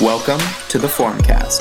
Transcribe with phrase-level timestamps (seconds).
[0.00, 1.60] Welcome to the Formcast.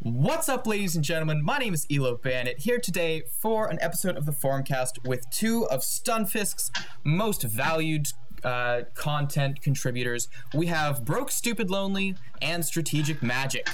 [0.00, 1.44] What's up, ladies and gentlemen?
[1.44, 5.68] My name is Elo Bandit here today for an episode of the Formcast with two
[5.68, 6.72] of Stunfisk's
[7.04, 8.08] most valued
[8.42, 10.26] uh, content contributors.
[10.52, 13.68] We have Broke Stupid Lonely and Strategic Magic.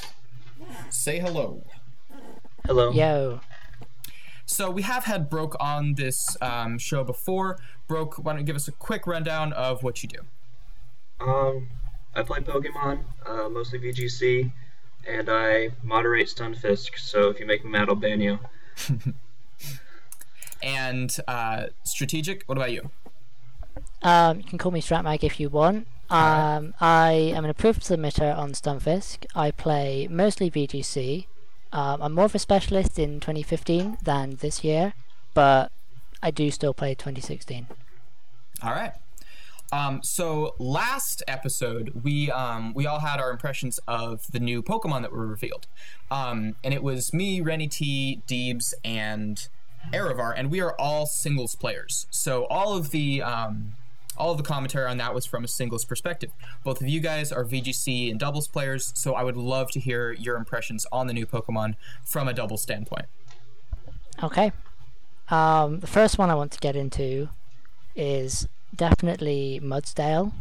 [0.90, 1.64] Say hello.
[2.66, 2.90] Hello.
[2.90, 3.40] Yo.
[4.48, 7.58] So we have had Broke on this um, show before.
[7.88, 10.20] Broke, why don't you give us a quick rundown of what you do?
[11.20, 11.68] Um,
[12.14, 14.52] I play Pokemon, uh, mostly VGC,
[15.06, 16.98] and I moderate Stunfisk.
[16.98, 18.38] So if you make me mad, I'll ban you.
[20.62, 22.90] And uh, Strategic, what about you?
[24.02, 25.86] Um, you can call me Stratmag if you want.
[26.10, 26.56] Alright.
[26.58, 29.26] Um, I am an approved submitter on Stunfisk.
[29.34, 31.26] I play mostly VGC.
[31.72, 34.94] Um, I'm more of a specialist in 2015 than this year,
[35.34, 35.70] but
[36.22, 37.66] I do still play 2016.
[38.62, 38.92] All right.
[39.72, 45.02] Um, so last episode, we um, we all had our impressions of the new Pokemon
[45.02, 45.66] that were revealed,
[46.10, 49.48] um, and it was me, Rennie T, Deebs, and
[49.92, 52.06] Erevar, and we are all singles players.
[52.10, 53.72] So all of the um,
[54.16, 56.30] all of the commentary on that was from a singles perspective.
[56.64, 60.12] Both of you guys are VGC and doubles players, so I would love to hear
[60.12, 63.06] your impressions on the new Pokemon from a double standpoint.
[64.22, 64.52] Okay.
[65.28, 67.28] Um, the first one I want to get into
[67.94, 70.32] is definitely Mudsdale.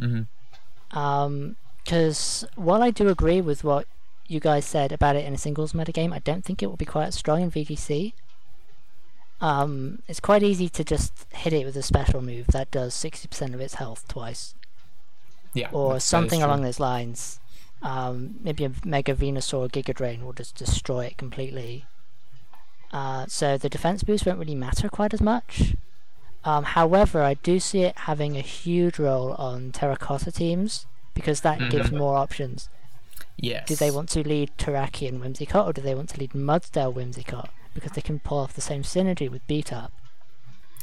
[0.00, 0.98] Mm-hmm.
[0.98, 3.86] Um, because while I do agree with what
[4.28, 6.84] you guys said about it in a singles metagame, I don't think it will be
[6.84, 8.12] quite as strong in VGC.
[9.40, 13.54] Um, it's quite easy to just hit it with a special move that does 60%
[13.54, 14.54] of its health twice,
[15.52, 17.40] Yeah, or something along those lines.
[17.82, 21.84] Um, maybe a Mega Venusaur or Giga Drain will just destroy it completely.
[22.92, 25.74] Uh, so the defense boost won't really matter quite as much.
[26.44, 31.70] Um, however, I do see it having a huge role on Terrakion teams because that
[31.70, 31.98] gives Mhm.
[31.98, 32.68] more options.
[33.36, 33.66] Yes.
[33.68, 36.92] Do they want to lead Terrakion and Whimsicott, or do they want to lead Mudsdale
[36.94, 37.48] Whimsicott?
[37.74, 39.92] Because they can pull off the same synergy with Beat Up.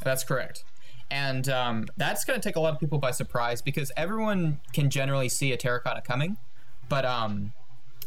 [0.02, 0.64] That's correct.
[1.10, 4.90] And um, that's going to take a lot of people by surprise because everyone can
[4.90, 6.36] generally see a Terrakion coming.
[6.88, 7.52] But um,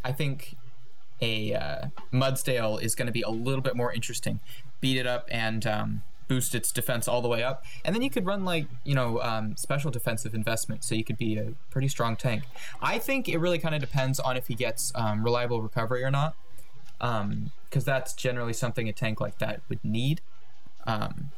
[0.04, 0.56] I think
[1.24, 4.40] a uh, Mudsdale is going to be a little bit more interesting.
[4.82, 5.90] Beat it up and um,
[6.28, 7.64] boost its defense all the way up.
[7.86, 11.18] And then you could run, like, you know, um, special defensive investment so you could
[11.18, 12.44] be a pretty strong tank.
[12.82, 16.12] I think it really kind of depends on if he gets um, reliable recovery or
[16.12, 16.36] not.
[17.70, 20.22] Because that's generally something a tank like that would need.
[20.86, 21.32] Um,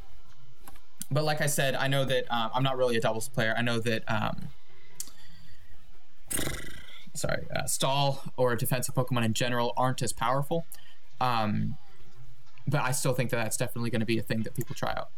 [1.10, 3.54] but like I said, I know that um, I'm not really a doubles player.
[3.58, 4.50] I know that um,
[7.16, 10.66] sorry, uh, stall or defensive Pokemon in general aren't as powerful.
[11.20, 11.78] Um,
[12.68, 14.92] but I still think that that's definitely going to be a thing that people try
[14.92, 15.10] out.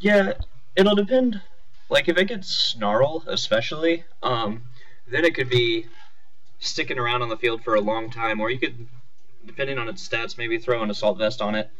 [0.00, 0.34] Yeah,
[0.76, 1.40] it'll depend.
[1.88, 4.62] Like if it gets Snarl, especially, um,
[5.06, 5.86] then it could be
[6.58, 8.88] sticking around on the field for a long time, or you could,
[9.44, 11.70] depending on its stats, maybe throw an assault vest on it.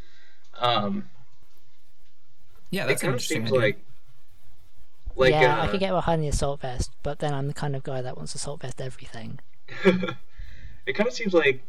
[0.58, 1.08] Um,
[2.70, 3.60] Yeah, an kind of interesting seems idea.
[3.60, 3.84] like,
[5.16, 7.76] like yeah, uh, I could get behind the Assault Vest, but then I'm the kind
[7.76, 9.40] of guy that wants Assault Vest everything.
[9.84, 11.62] it kind of seems like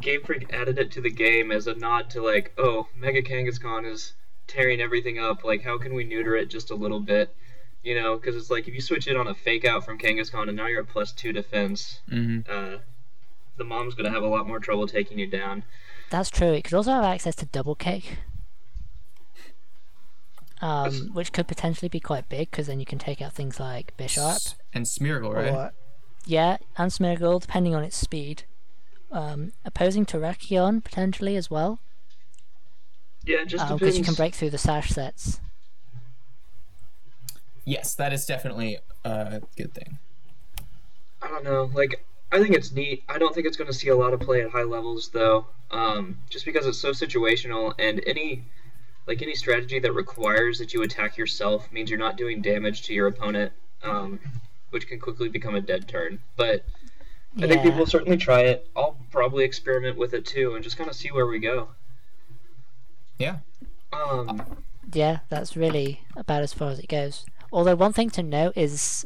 [0.00, 3.90] Game Freak added it to the game as a nod to like, oh, Mega Kangaskhan
[3.90, 4.14] is
[4.46, 5.44] tearing everything up.
[5.44, 7.34] Like, how can we neuter it just a little bit?
[7.82, 10.48] You know, because it's like if you switch it on a fake out from Kangaskhan
[10.48, 12.76] and now you're at plus two defense, hmm uh,
[13.56, 15.64] the mom's gonna have a lot more trouble taking you down.
[16.10, 16.52] That's true.
[16.52, 18.18] It could also have access to Double Kick.
[20.62, 23.96] Um, which could potentially be quite big because then you can take out things like
[23.96, 24.54] Bisharp.
[24.74, 25.54] And Smeargle, right?
[25.54, 25.72] Or,
[26.26, 28.44] yeah, and Smeargle, depending on its speed.
[29.10, 31.80] Um, opposing Terrakion, potentially, as well.
[33.24, 33.94] Yeah, just Because.
[33.94, 35.40] Um, you can break through the sash sets.
[37.64, 39.98] Yes, that is definitely a good thing.
[41.22, 41.70] I don't know.
[41.72, 43.02] Like, I think it's neat.
[43.08, 45.46] I don't think it's going to see a lot of play at high levels, though.
[45.70, 48.44] Um, just because it's so situational, and any
[49.10, 52.94] like any strategy that requires that you attack yourself means you're not doing damage to
[52.94, 53.52] your opponent,
[53.82, 54.20] um,
[54.70, 56.20] which can quickly become a dead turn.
[56.36, 56.64] But
[57.36, 58.68] I think people will certainly try it.
[58.76, 61.70] I'll probably experiment with it too, and just kind of see where we go.
[63.18, 63.38] Yeah.
[63.92, 64.42] Um,
[64.92, 67.26] Yeah, that's really about as far as it goes.
[67.52, 69.04] Although one thing to note is,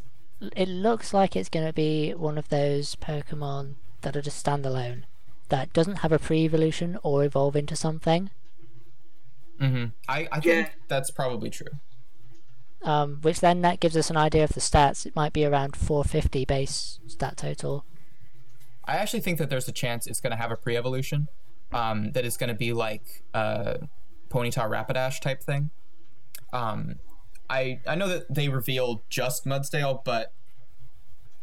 [0.55, 5.03] it looks like it's going to be one of those Pokemon that are just standalone,
[5.49, 8.29] that doesn't have a pre-evolution or evolve into something.
[9.59, 10.69] Hmm I, I think Yeah.
[10.87, 11.67] that's probably true.
[12.83, 15.05] Um, which then that gives us an idea of the stats.
[15.05, 17.83] It might be around 450 base stat total.
[18.85, 21.27] I actually think that there's a chance it's going to have a pre-evolution.
[21.73, 23.87] Um, that it's going to be like a
[24.29, 25.71] Ponyta Rapidash type thing.
[26.53, 26.99] Um,
[27.49, 30.31] I I know that they revealed just Mudsdale, but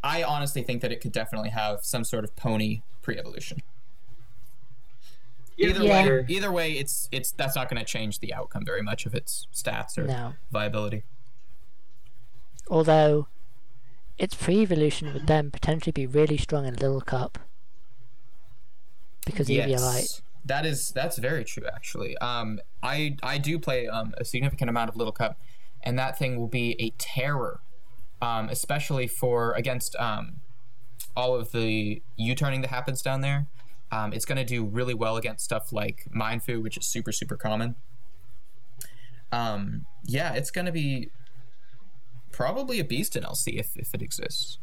[0.04, 3.58] I honestly think that it could definitely have some sort of pony pre-evolution.
[5.70, 6.06] Either Yeah.
[6.08, 9.14] way, either way, it's it's that's not going to change the outcome very much of
[9.14, 10.34] its stats or No.
[10.50, 11.04] viability.
[12.68, 13.28] Although
[14.18, 17.38] its pre-evolution would then potentially be really strong in Little Cup
[19.26, 20.20] because Eviolite.
[20.44, 22.16] That is that's very true actually.
[22.18, 25.38] Um I I do play um a significant amount of Little Cup
[25.82, 27.60] and that thing will be a terror.
[28.20, 30.40] Um especially for against um
[31.16, 33.46] all of the U-turning that happens down there.
[33.92, 37.36] Um it's going to do really well against stuff like Mienfoo which is super super
[37.36, 37.76] common.
[39.30, 41.10] Um yeah, it's going to be
[42.32, 44.58] probably a beast in LC if if it exists.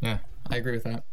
[0.00, 0.18] Yeah,
[0.50, 1.04] I agree with that.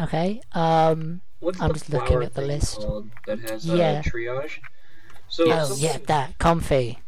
[0.00, 0.40] Okay.
[0.52, 1.20] Um.
[1.40, 2.80] What's I'm just looking at the list.
[3.26, 4.02] that has uh, Yeah.
[4.02, 4.58] triage?
[5.28, 6.98] So Oh something- yeah, that Comfey.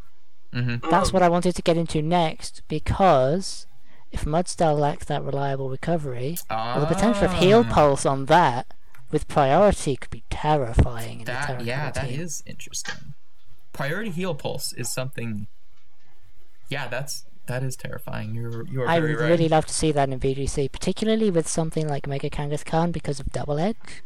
[0.53, 0.83] Mhm.
[0.91, 3.67] That's um, what I wanted to get into next because
[4.13, 7.73] if Mudsdale lacks that reliable recovery, well, the potential of heal Ah.
[7.73, 8.75] pulse on that
[9.15, 11.21] with priority could be terrifying.
[11.21, 12.29] In That yeah, that team.
[12.45, 13.15] interesting.
[13.73, 15.47] Priority heal pulse is something.
[16.69, 18.35] Yeah, that's that is terrifying.
[18.35, 19.29] You're you are I would right.
[19.31, 23.31] really love to see that in VGC, particularly with something like Mega Kangaskhan because of
[23.31, 24.03] double edge.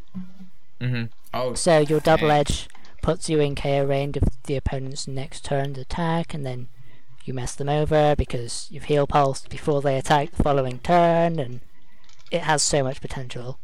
[0.79, 1.05] Mm-hmm.
[1.33, 2.69] Oh, So your double edge
[3.01, 6.67] puts you in KO range of the opponent's next turn's attack, and then
[7.25, 11.61] you mess them over because you've heal pulsed before they attack the following turn, and
[12.29, 13.57] it has so much potential.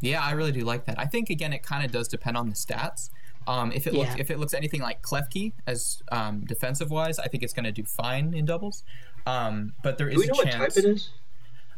[0.00, 0.98] Yeah, I really do like that.
[0.98, 3.10] I think again, it kind of does depend on the stats.
[3.46, 7.28] Um, if it looks if it looks anything like Klefki as um, defensive wise, I
[7.28, 8.84] think it's going to do fine in doubles.
[9.26, 10.74] Um, but there is Do we know a what chance.
[10.74, 11.10] type it is?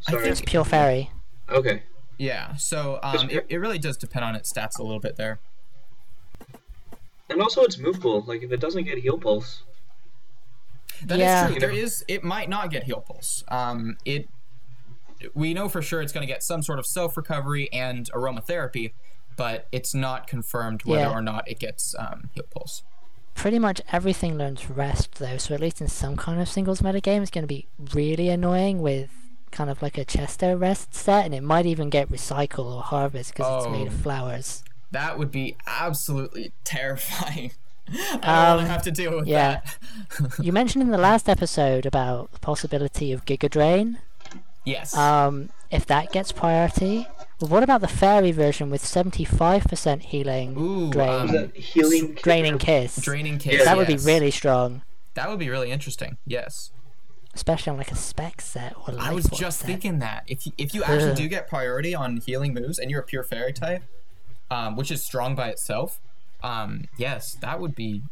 [0.09, 1.11] I think- It's pure fairy.
[1.49, 1.83] Okay.
[2.19, 5.39] Yeah, so um, it, it really does depend on its stats a little bit there.
[7.31, 8.27] And also, it's movepool.
[8.27, 9.63] Like if it doesn't get heal pulse,
[11.07, 11.47] That is Yeah.
[11.49, 11.61] true.
[11.61, 12.05] There is.
[12.09, 13.43] It might not get heal pulse.
[13.49, 14.29] Um, it.
[15.35, 18.93] We know for sure it's going to get some sort of self recovery and aromatherapy,
[19.37, 21.11] but it's not confirmed whether Yeah.
[21.13, 22.83] or not it gets um, heal pulse.
[23.35, 27.23] Pretty much everything learns rest though, so at least in some kind of singles metagame,
[27.23, 29.11] it's going to be really annoying with
[29.51, 33.33] kind of like a Chesto rest set, and it might even get recycle or harvest
[33.33, 34.03] because it's made of Oh.
[34.03, 34.63] flowers.
[34.91, 37.53] That would be absolutely terrifying.
[38.23, 39.61] I don't Um, have to deal with yeah.
[40.21, 40.39] that.
[40.45, 43.99] you mentioned in the last episode about the possibility of Giga Drain.
[44.71, 44.97] Yes.
[44.97, 47.07] Um, if that gets priority,
[47.39, 52.15] what about the fairy version with 75% healing Ooh, drain, um, is that healing?
[52.23, 52.97] draining kiss?
[52.97, 53.65] draining kiss.
[53.65, 54.83] that would be really strong,
[55.15, 56.17] That would be really interesting.
[56.27, 56.71] Yes.
[57.35, 59.67] especially on like a spec set or I was just set.
[59.67, 61.17] thinking that if you, if you actually Ugh.
[61.17, 63.83] do get priority on healing moves and you're a pure fairy type,
[64.51, 66.01] um, which is strong by itself,
[66.43, 68.03] um, yes, that would be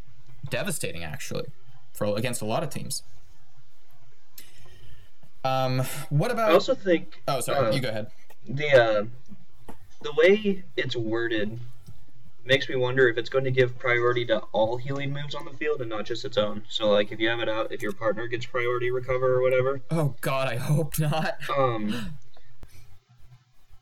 [0.50, 1.46] devastating actually
[1.92, 3.02] for against a lot of teams.
[5.44, 5.80] Um,
[6.10, 7.22] what I also think.
[7.28, 8.10] oh, sorry, uh, you go ahead.
[8.48, 9.04] the uh,
[10.02, 11.58] the way it's worded
[12.44, 15.50] makes me wonder if it's going to give priority to all healing moves on the
[15.52, 16.64] field and not just its own.
[16.68, 19.80] So like if you have it out, if your partner gets priority recover or whatever,
[19.90, 21.36] Oh God, I hope not.
[21.56, 22.18] um,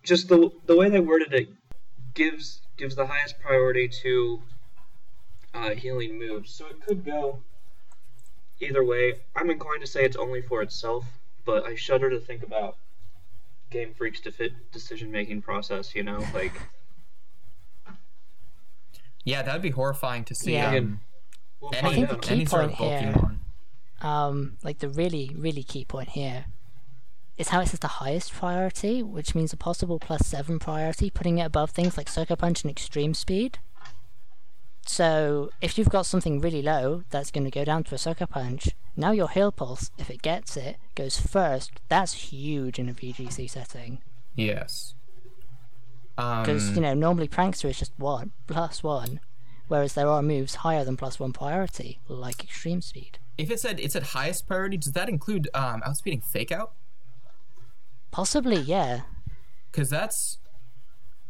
[0.02, 1.48] just the the way they worded it
[2.14, 4.42] gives gives the highest priority to
[5.54, 6.52] uh, healing moves.
[6.52, 7.38] So it could go
[8.60, 9.14] either way.
[9.34, 11.04] I'm inclined to say it's only for itself,
[11.46, 12.76] but I shudder to think about
[13.70, 15.94] Game Freak's defi- decision making process.
[15.94, 16.52] You know, like
[19.24, 20.52] Yeah, that'd be horrifying to see.
[20.54, 20.74] Yeah.
[20.74, 21.00] Um,
[21.60, 23.36] we'll any, find think the key any sort of point here-
[24.02, 26.44] um, like the really, really key point here
[27.38, 31.38] is how it says the highest priority, which means a possible plus seven priority, putting
[31.38, 33.58] it above things like Sucker Punch and Extreme Speed.
[34.86, 38.26] So if you've got something really low that's going to go down to a Sucker
[38.26, 41.72] Punch, now your Heal Pulse, if it gets it, goes first.
[41.88, 43.98] That's huge in a VGC setting.
[44.34, 44.94] Yes.
[46.14, 49.20] Because, Um, you know, normally Prankster is just one, plus one,
[49.68, 53.18] whereas there are moves higher than plus one priority, like Extreme Speed.
[53.36, 56.72] if it said it's at highest priority, does that include um, outspeeding fake out?
[58.10, 59.02] Possibly, yeah.
[59.70, 60.38] because that's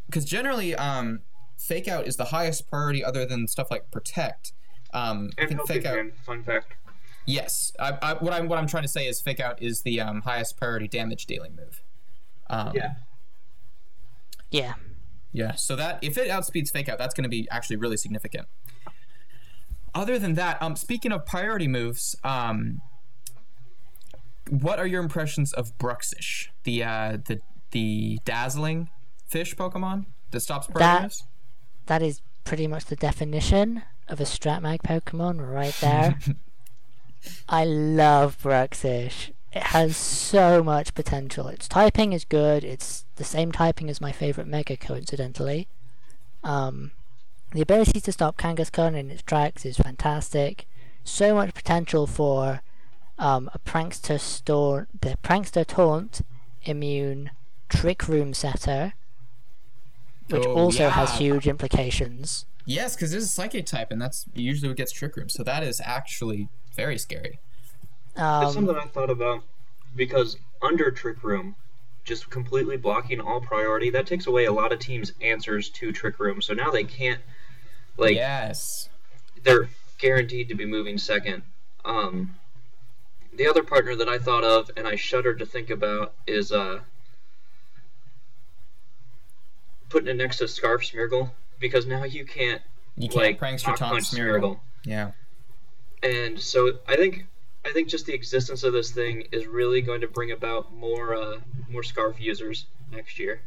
[0.05, 1.19] because generally um
[1.57, 4.53] fake out is the highest priority other than stuff like protect
[4.93, 5.97] um i And think fake out.
[6.25, 6.73] Fun fact.
[7.25, 9.99] yes I, I, what i'm what i'm trying to say is fake out is the
[9.99, 11.81] um, highest priority damage dealing move
[12.49, 12.93] um, Yeah.
[14.51, 14.73] Yeah.
[15.33, 18.47] yeah so that if it outspeeds fake out that's going to be actually really significant
[19.93, 22.81] other than that um speaking of priority moves um
[24.49, 27.39] what are your impressions of bruxish the uh the
[27.71, 28.89] the dazzling
[29.27, 31.23] fish pokemon that stops That- progress
[31.87, 36.19] That is pretty much the definition of a Stratmag Pokemon right there.
[37.49, 39.31] I love Bruxish.
[39.51, 41.47] It has so much potential.
[41.47, 42.63] Its typing is good.
[42.63, 45.67] It's the same typing as my favorite Mega, coincidentally.
[46.43, 46.91] Um,
[47.53, 50.67] the ability to stop Kangaskhan in its tracks is fantastic.
[51.03, 52.61] So much potential for
[53.17, 56.21] um, a prankster store, the prankster taunt
[56.63, 57.31] immune
[57.69, 58.93] trick room setter,
[60.29, 62.45] which Oh, also has huge implications.
[62.65, 65.29] Yes, because this a psychic type, and that's usually what gets trick room.
[65.29, 67.39] So that is actually very scary.
[68.15, 69.43] That's Um, something I thought about
[69.95, 71.55] because under Trick Room,
[72.03, 76.19] just completely blocking all priority, that takes away a lot of teams' answers to Trick
[76.19, 76.41] Room.
[76.41, 77.21] So now they can't,
[77.97, 78.89] like, yes.
[79.43, 81.43] they're guaranteed to be moving second.
[81.85, 82.35] Um,
[83.33, 86.79] the other partner that I thought of and I shudder to think about is uh,
[89.89, 92.61] putting it next to Scarf Smeargle because now you can't
[92.95, 94.59] You can't like prankster knock taunt punch Smeargle.
[94.83, 95.11] Yeah.
[96.03, 97.25] and so I think
[97.65, 101.15] I think just the existence of this thing is really going to bring about more
[101.15, 101.37] uh,
[101.69, 103.41] more scarf users next year,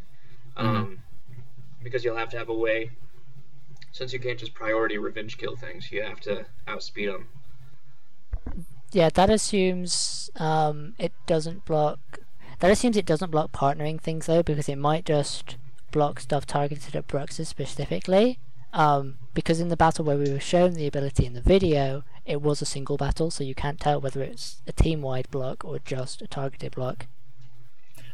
[0.59, 0.99] um,
[1.83, 2.91] because you'll have to have a way.
[3.93, 7.29] Since you can't just priority revenge kill things, you have to outspeed them.
[8.93, 11.99] Yeah, that assumes um, it doesn't block.
[12.59, 15.57] That assumes it doesn't block partnering things though, because it might just
[15.91, 18.39] block stuff targeted at Bruxish specifically.
[18.73, 22.41] Um, because in the battle where we were shown the ability in the video, it
[22.41, 26.23] was a single battle, so you can't tell whether it's a team-wide block or just
[26.23, 27.07] a targeted block.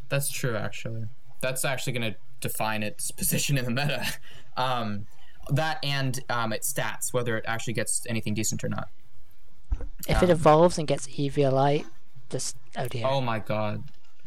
[0.09, 1.05] That's true, actually.
[1.43, 4.07] That's actually going to define its position in the meta.
[4.59, 5.05] Um,
[5.51, 8.89] that and um, its stats, whether it actually gets anything decent or not.
[10.09, 11.85] If it Um, evolves and gets Eviolite,
[12.31, 13.05] just oh dear.
[13.07, 13.85] Oh my god.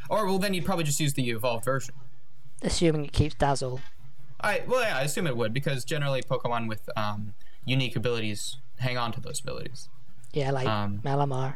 [0.08, 1.96] Or well, then you'd probably just use the evolved version.
[2.62, 3.80] Assuming it keeps Dazzle.
[4.42, 7.34] I well, yeah, I assume it would because generally Pokemon with um,
[7.66, 9.89] unique abilities hang on to those abilities.
[10.34, 11.56] Yeah, like Um, Malamar.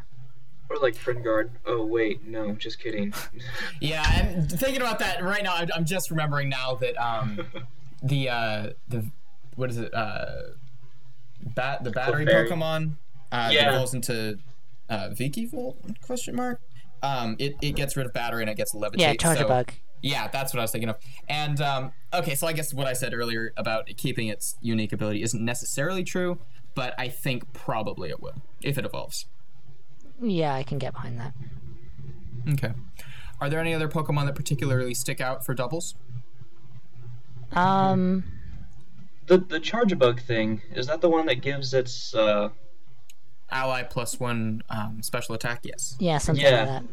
[0.70, 1.50] Or like Guard.
[1.66, 3.12] Oh wait, no, just kidding.
[3.80, 5.54] Yeah, I'm thinking about that right now.
[5.56, 7.40] I'm- I'm just remembering now that um,
[8.02, 9.06] the uh, the
[9.56, 9.92] what is it?
[9.94, 10.26] Uh,
[11.54, 12.48] bat the battery Clefairy.
[12.48, 12.92] Pokemon
[13.30, 13.70] uh, Yeah.
[13.74, 14.38] evolves into
[14.88, 16.00] uh, Vikavolt?
[16.02, 16.60] Question mark.
[17.02, 18.98] Um, it, it gets rid of battery and it gets levitate.
[19.00, 19.72] Yeah, Charger so- Bug.
[20.04, 20.96] Yeah, that's what I was thinking of.
[21.30, 25.22] And um, okay, so I guess what I said earlier about keeping its unique ability
[25.22, 26.38] isn't necessarily true,
[26.74, 29.24] but I think probably it will if it evolves.
[30.20, 31.32] Yeah, I can get behind that.
[32.50, 32.74] Okay.
[33.40, 35.94] Are there any other Pokemon that particularly stick out for doubles?
[37.52, 38.24] Um,
[39.26, 42.50] the the Charjabug thing is that the one that gives its uh,
[43.50, 45.60] Ally plus one um, special attack.
[45.62, 45.96] Yes.
[45.98, 46.58] yeah, something Yeah.
[46.58, 46.84] like that.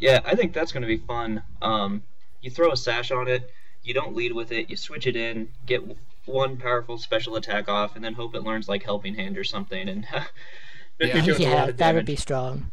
[0.00, 1.42] Yeah, I think that's going to be fun.
[1.62, 2.02] Um,
[2.46, 3.50] you throw a sash on it,
[3.82, 5.82] you don't lead with it, you switch it in, get
[6.26, 9.88] one powerful special attack off, and then hope it learns like Helping Hand or something,
[9.88, 10.06] and
[11.00, 11.18] Yeah.
[11.18, 12.70] it does a lot Yeah, that would be strong.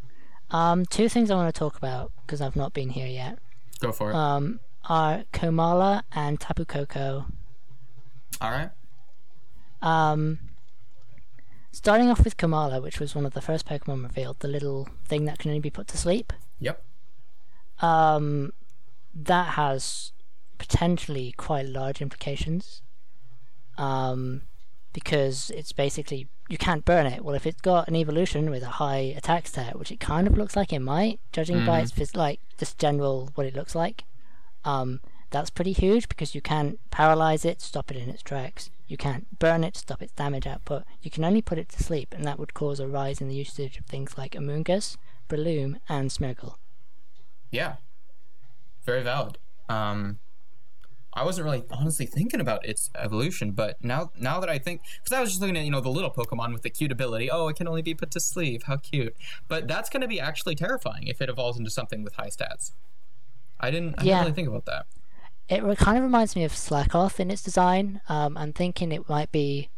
[0.51, 3.39] Um, two things I want to talk about because I've not been here yet.
[3.80, 4.15] Go for it.
[4.15, 7.25] Um, are Komala and Tapu Koko.
[8.39, 8.70] All right.
[9.82, 10.38] Um,
[11.72, 15.25] starting off with Komala, which was one of the first Pokemon revealed, the little thing
[15.25, 16.32] that can only be put to sleep.
[16.60, 16.84] Yep.
[17.82, 18.53] Um,
[19.13, 20.12] that has
[20.58, 22.82] potentially quite large implications.
[23.77, 24.43] Um,
[24.93, 27.24] because it's basically you can't burn it.
[27.24, 30.38] Well, if it's got an evolution with a high attack stat, which it kind of
[30.38, 34.03] looks like it might, judging by its phys- like just general what it looks like,
[34.63, 35.01] um,
[35.32, 38.70] that's pretty huge because you can't paralyze it, stop it in its tracks.
[38.88, 40.84] You can't burn it, stop its damage output.
[41.01, 43.36] You can only put it to sleep, and that would cause a rise in the
[43.36, 46.55] usage of things like Amoonguss, Breloom, and Smeargle.
[47.50, 47.77] Yeah.
[48.86, 49.38] Very valid.
[49.70, 50.20] Um,
[51.13, 55.16] I wasn't really honestly thinking about its evolution, but now now that I think, because
[55.16, 57.30] I was just looking at you know the little Pokemon with the cute ability.
[57.30, 58.63] Oh, it can only be put to sleep.
[58.63, 59.16] How cute!
[59.48, 62.72] But that's going to be actually terrifying if it evolves into something with high stats.
[63.60, 63.96] I didn't.
[64.00, 64.16] I Yeah.
[64.16, 64.86] didn't really think about that.
[65.50, 68.02] It kind of reminds me of Slakoth in its design.
[68.10, 69.70] Um, I'm thinking it might be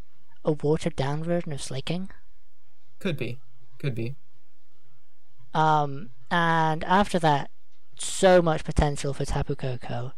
[0.45, 2.09] a watered down version of Slaking.
[2.99, 3.39] Could be.
[3.79, 4.15] Could be.
[5.53, 7.49] Um, and after that,
[7.97, 10.13] so much potential for Tapu Koko.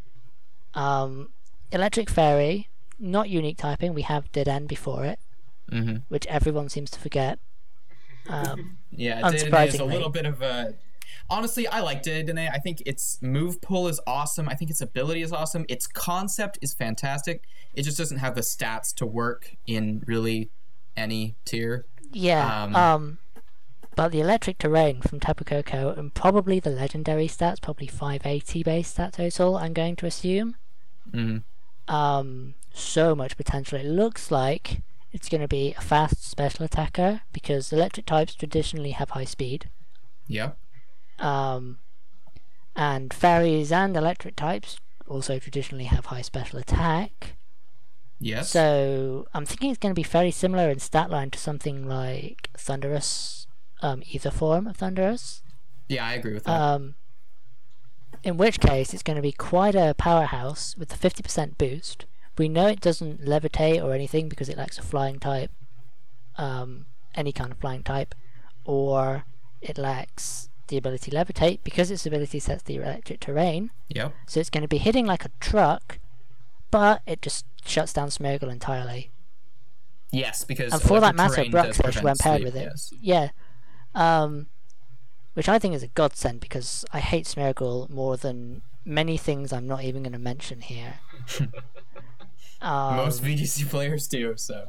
[0.74, 1.30] Um,
[1.72, 2.70] Electric Fairy,
[3.00, 3.94] not unique typing.
[3.94, 5.20] We have Dedenne before it,
[5.72, 5.98] Mm-hmm.
[6.08, 7.40] which everyone seems to forget.
[8.30, 10.74] Um, Yeah, Dedenne is a little bit of a.
[11.30, 12.50] Honestly, I like Dedenne.
[12.52, 14.48] I think its movepool is awesome.
[14.48, 15.66] I think its ability is awesome.
[15.68, 17.44] Its concept is fantastic.
[17.74, 20.50] It just doesn't have the stats to work in really
[20.96, 21.86] any tier.
[22.14, 22.64] yeah.
[22.64, 23.18] Um, Um,
[23.98, 28.88] but the Electric Terrain from Tapu Koko and probably the legendary stats, probably 580 base
[28.90, 29.58] stat total.
[29.58, 30.56] I'm going to assume.
[31.12, 31.44] Mhm.
[31.90, 33.80] um, so much potential.
[33.80, 38.92] It looks like it's going to be a fast special attacker because electric types traditionally
[38.92, 39.70] have high speed.
[40.28, 40.52] Yeah.
[41.18, 41.80] Um,
[42.76, 47.36] and fairies and electric types also traditionally have high special attack.
[48.20, 48.50] Yes.
[48.50, 52.50] So I'm thinking it's going to be very similar in stat line to something like
[52.58, 53.47] Thundurus,
[53.82, 55.42] um, either form of Thundurus.
[55.88, 56.60] yeah, I agree with that.
[56.60, 56.96] Um,
[58.24, 62.06] in which case, it's going to be quite a powerhouse with the 50% boost.
[62.38, 65.52] We know it doesn't levitate or anything because it lacks a flying type,
[66.36, 68.14] um, any kind of flying type,
[68.66, 69.24] or
[69.62, 73.72] it lacks the ability to levitate because its ability sets the electric terrain.
[73.88, 74.14] yep.
[74.28, 76.00] So it's going to be hitting like a truck,
[76.70, 79.12] but it just shuts down Smeargle entirely.
[80.12, 82.70] Yes, because And for that matter, Bruxish when paired sleep, with it.
[82.72, 82.94] Yes.
[83.02, 83.30] Yeah.
[83.98, 84.46] Um,
[85.34, 89.68] which I think is a godsend because I hate Smeargle more than many things I'm
[89.68, 90.96] not even going to mention here.
[92.62, 94.66] um, Most VGC players do so.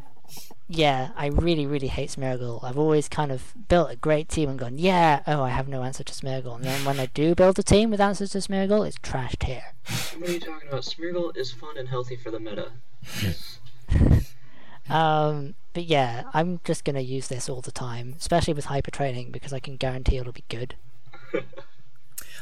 [0.67, 2.63] yeah, I really, really hate Smeargle.
[2.63, 5.83] I've always kind of built a great team and gone, yeah, oh, I have no
[5.83, 6.57] answer to Smeargle.
[6.57, 9.73] And then when I do build a team with answers to Smeargle, it's trashed here.
[10.19, 10.83] What are you talking about?
[10.83, 12.73] Smeargle is fun and healthy for the meta.
[14.91, 19.31] Um, but yeah, I'm just gonna use this all the time, especially with hyper training
[19.31, 20.75] because I can guarantee it'll be good.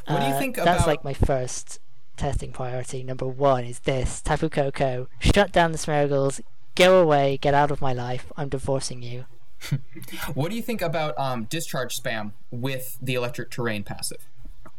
[0.06, 1.78] What do you Uh, think That's about like my first
[2.16, 3.02] testing priority.
[3.02, 5.08] Number one is this Tapu Koko.
[5.18, 6.40] Shut down the Smeargles.
[6.76, 7.36] Go away.
[7.36, 8.32] Get out of my life.
[8.38, 9.26] I'm divorcing you.
[10.34, 14.26] what do you think about um, discharge spam with the electric terrain passive?
[14.64, 14.70] Do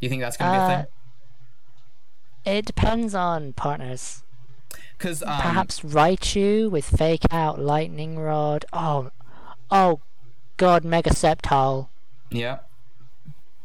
[0.00, 0.82] you think that's gonna be a Uh,
[2.44, 2.56] thing?
[2.58, 4.24] It depends on partners.
[4.98, 8.64] Because um, Perhaps Raichu with Fake Out, Lightning Rod.
[8.72, 9.10] Oh,
[9.70, 10.00] oh,
[10.56, 11.88] God, Mega Sceptile.
[12.30, 12.58] yeah,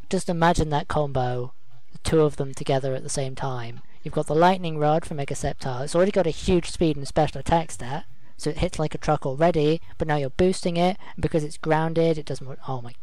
[0.09, 1.53] Just imagine that combo,
[1.91, 3.81] the two of them together at the same time.
[4.03, 5.83] You've got the Lightning Rod from Mega Sceptile.
[5.83, 8.05] It's already got a huge speed and special attack stat,
[8.37, 9.81] so it hits like a truck already.
[9.97, 12.59] But now you're boosting it, and because it's grounded, it doesn't.
[12.67, 12.93] Oh my!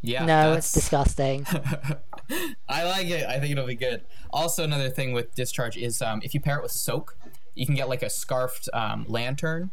[0.00, 0.20] yeah.
[0.24, 1.44] no, that's- it's disgusting.
[2.68, 3.26] I like it.
[3.26, 4.02] I think it'll be good.
[4.30, 7.16] Also, another thing with discharge is um, if you pair it with soak,
[7.54, 9.70] you can get like a scarfed um, Lanturn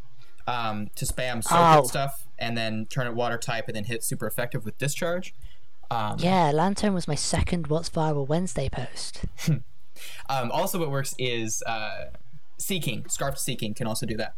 [0.48, 1.78] um, to spam soak Oh.
[1.80, 5.34] and stuff, and then turn it water type, and then hit super effective with discharge.
[5.90, 9.26] Um, yeah, Lanturn was my second What's Viral Wednesday post.
[10.30, 12.12] Um, also, what works is uh,
[12.60, 13.06] Seaking.
[13.10, 14.36] Scarfed Seaking can also do that.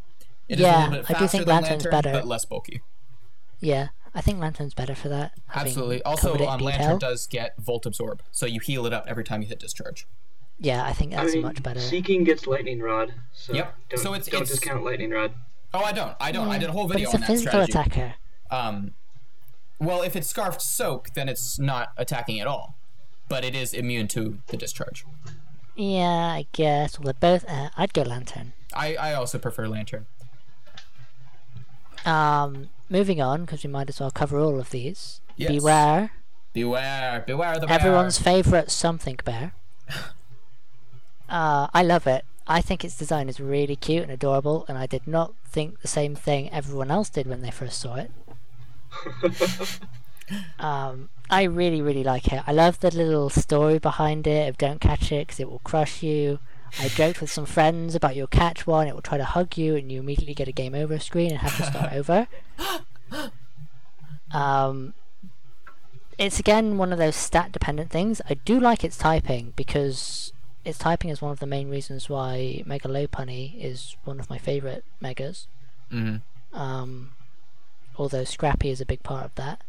[0.47, 2.11] It is Yeah, a little bit I do think than Lanturn's Lanturn, better.
[2.13, 2.81] but less bulky.
[3.59, 5.33] Yeah, I think Lanturn's better for that.
[5.53, 6.01] Absolutely.
[6.03, 6.57] Also, detail.
[6.59, 10.07] Lanturn does get volt absorb, so you heal it up every time you hit discharge.
[10.59, 11.79] Yeah, I think I that's mean, much better.
[11.79, 13.75] Seaking gets Lightning Rod, so Yep.
[13.89, 15.33] don't, So it's- don't it's- discount Lightning Rod.
[15.73, 16.15] Oh, I don't.
[16.19, 16.47] I don't.
[16.49, 17.99] I did a whole video but video it's a on that physical strategy.
[18.01, 18.15] attacker.
[18.51, 18.93] Um,
[19.79, 22.75] well, if it's scarfed soak, then it's not attacking at all,
[23.29, 25.05] but it is immune to the discharge.
[25.75, 26.99] Yeah, I guess.
[26.99, 27.45] Well, they're both.
[27.49, 28.53] Uh, I'd go Lanturn.
[28.73, 30.07] I, I also prefer Lanturn.
[32.05, 35.21] Um, moving on because we might as well cover all of these.
[35.37, 35.51] Yes.
[35.51, 36.09] Bewear,
[36.55, 37.75] Bewear, beware the bear.
[37.79, 39.53] everyone's favorite something bear.
[41.29, 42.25] Uh, I love it.
[42.47, 45.87] I think its design is really cute and adorable, and I did not think the
[45.87, 48.11] same thing everyone else did when they first saw it.
[50.59, 52.41] um, I really, really like it.
[52.47, 56.01] I love the little story behind it of don't catch it because it will crush
[56.01, 56.39] you.
[56.79, 59.75] I joked with some friends about you'll catch one, it will try to hug you,
[59.75, 62.27] and you immediately get a game over screen and have to start over.
[64.31, 64.93] Um,
[66.17, 68.21] it's again one of those stat dependent things.
[68.29, 70.33] I do like its typing because
[70.65, 74.37] its typing is one of the main reasons why Mega Lopunny is one of my
[74.37, 75.47] favourite megas.
[75.91, 76.21] Mhm.
[76.53, 77.11] Um,
[77.97, 79.61] although Scrappy is a big part of that.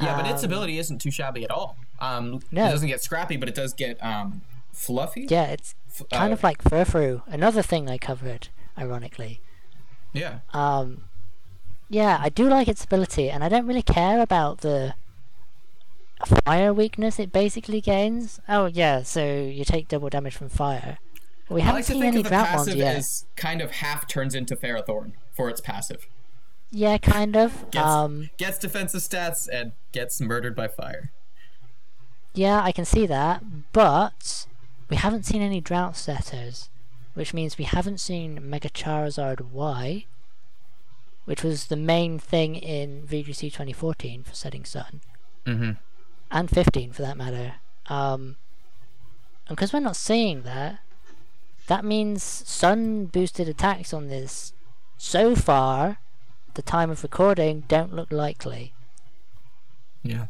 [0.00, 1.76] Yeah, but its Um, ability isn't too shabby at all.
[2.00, 2.66] Um, No.
[2.66, 5.26] It doesn't get scrappy, but it does get um, fluffy.
[5.28, 9.40] Yeah, it's F- kind uh, of like Furfrou, another thing I covered, ironically.
[10.12, 10.40] Yeah.
[10.52, 11.04] Um,
[11.88, 14.94] yeah, I do like its ability, and I don't really care about the
[16.26, 18.40] fire weakness it basically gains.
[18.48, 20.98] Oh yeah, so you take double damage from fire.
[21.48, 22.96] We I haven't like seen any drought ones yet.
[22.96, 26.06] as kind of half turns into Ferrothorn for its passive.
[26.70, 27.70] Yeah, kind of.
[27.70, 31.10] Gets, Um, gets defensive stats and gets murdered by fire.
[32.34, 34.46] yeah, I can see that, but
[34.90, 36.68] we haven't seen any drought setters,
[37.14, 40.04] which means we haven't seen Mega Charizard Y,
[41.24, 45.00] which was the main thing in VGC 2014 for Setting Sun.
[45.46, 45.70] Mm-hmm.
[46.30, 47.54] And 15 for that matter.
[47.86, 48.36] Um,
[49.46, 50.80] and because we're not seeing that,
[51.68, 54.52] that means sun boosted attacks on this
[54.96, 55.98] so far,
[56.54, 58.72] the time of recording, don't look likely.
[60.02, 60.26] Yeah.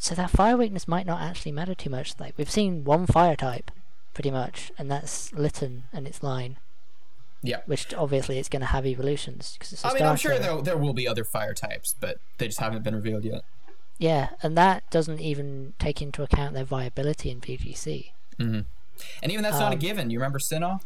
[0.00, 2.14] So that fire weakness might not actually matter too much.
[2.18, 3.70] Like we've seen one fire type,
[4.14, 6.56] pretty much, and that's Litten and its line.
[7.42, 7.60] Yeah.
[7.66, 10.76] Which obviously it's going to have evolutions because it's I mean, I'm sure there, there
[10.76, 13.42] will be other fire types, but they just haven't been revealed yet.
[13.98, 18.12] Yeah, and that doesn't even take into account their viability in VGC.
[18.38, 18.64] And
[19.22, 20.10] even that's not a Um, given.
[20.10, 20.80] You remember Sinnoh?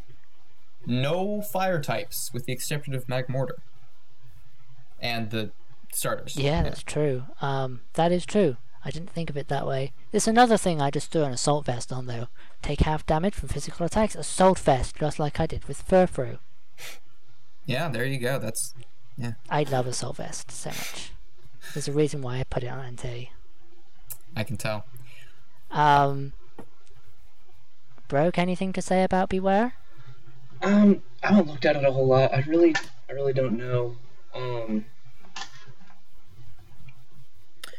[0.86, 3.58] No fire types, with the exception of Magmortar.
[5.00, 5.50] And the
[5.92, 6.36] starters.
[6.36, 7.24] Yeah, that's true.
[7.40, 8.56] Um, that is true.
[8.84, 9.92] I didn't think of it that way.
[10.10, 12.28] There's another thing I just threw an assault vest on though.
[12.62, 14.14] Take half damage from physical attacks.
[14.16, 16.38] Assault vest, just like I did with Furfrou.
[17.66, 18.38] Yeah, there you go.
[18.40, 18.74] That's
[19.16, 19.32] yeah.
[19.48, 21.12] I love assault vest so much.
[21.74, 23.28] There's a reason why I put it on NT.
[24.36, 24.84] I can tell.
[25.70, 26.32] Um,
[28.08, 29.72] broke anything to say about Bewear?
[30.62, 32.32] Um, I haven't looked at it a whole lot.
[32.34, 32.74] I really,
[33.08, 33.96] I really don't know.
[34.34, 34.84] Um,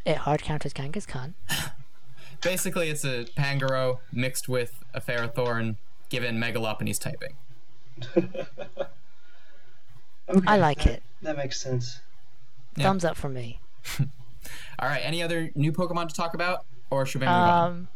[0.06, 1.34] It hard counters Kangaskhan.
[2.42, 5.78] Basically, it's a Pangoro mixed with a Ferrothorn
[6.10, 7.36] given Mega Lopunny's typing.
[8.18, 8.28] okay,
[10.46, 11.04] I like that- it.
[11.22, 12.02] That makes sense.
[12.76, 12.84] Yeah.
[12.84, 13.60] Thumbs up from me.
[14.80, 16.66] All right, any other new Pokemon to talk about?
[16.90, 17.72] Or should we move on?
[17.72, 17.88] Um,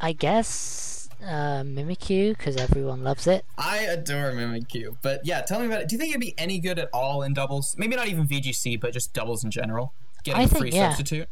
[0.00, 3.44] I guess uh, Mimikyu because everyone loves it.
[3.56, 5.88] I adore Mimikyu, but yeah, tell me about it.
[5.88, 7.76] Do you think it'd be any good at all in doubles?
[7.78, 9.92] Maybe not even VGC, but just doubles in general.
[10.24, 10.88] Getting I a think, free yeah.
[10.88, 11.28] substitute.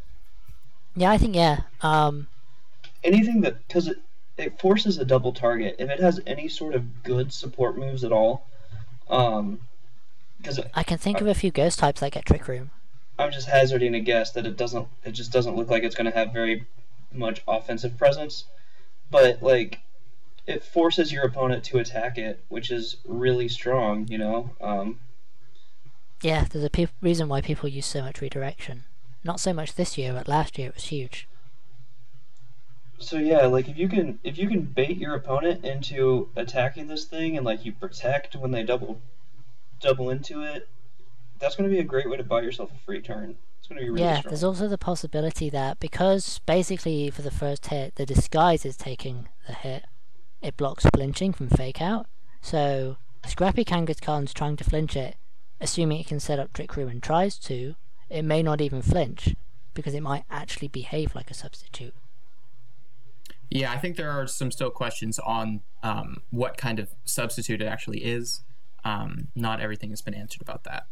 [0.97, 1.63] Yeah, I think yeah.
[1.81, 2.29] Um,
[3.05, 3.99] Anything that because it
[4.39, 5.77] it forces a double target.
[5.79, 8.47] If it has any sort of good support moves at all,
[9.09, 9.61] um,
[10.43, 12.71] because I can think of a few ghost types that get Trick Room.
[13.19, 14.89] I'm just hazarding a guess that it doesn't.
[15.05, 16.67] It just doesn't look like it's going to have very
[17.13, 18.45] much offensive presence.
[19.11, 19.81] But like,
[20.47, 24.09] it forces your opponent to attack it, which is really strong.
[24.09, 24.51] You know.
[24.61, 24.99] Um,
[26.23, 28.85] Yeah, there's a pe- reason why people use so much redirection.
[29.25, 31.29] Not so much this year, but last year it was huge.
[32.99, 37.05] so yeah, like if you can if you can bait your opponent into attacking this
[37.05, 39.01] thing and like you protect when they double
[39.83, 40.69] double into it,
[41.39, 43.37] that's going to be a great way to buy yourself a free turn.
[43.59, 44.31] It's going to be really yeah, strong.
[44.31, 49.29] there's also the possibility that because basically for the first hit, the disguise is taking
[49.47, 49.85] the hit,
[50.41, 52.07] it blocks flinching from fake out.
[52.41, 55.17] So Scrappy Kangaskhan's trying to flinch it,
[55.61, 57.77] assuming it can set up Trick Room and tries to,
[58.09, 59.35] it may not even flinch
[59.75, 61.95] because it might actually behave like a substitute.
[63.49, 67.67] Yeah, I think there are some still questions on um, what kind of substitute it
[67.67, 68.41] actually is.
[68.85, 70.87] Um, not everything has been answered about that.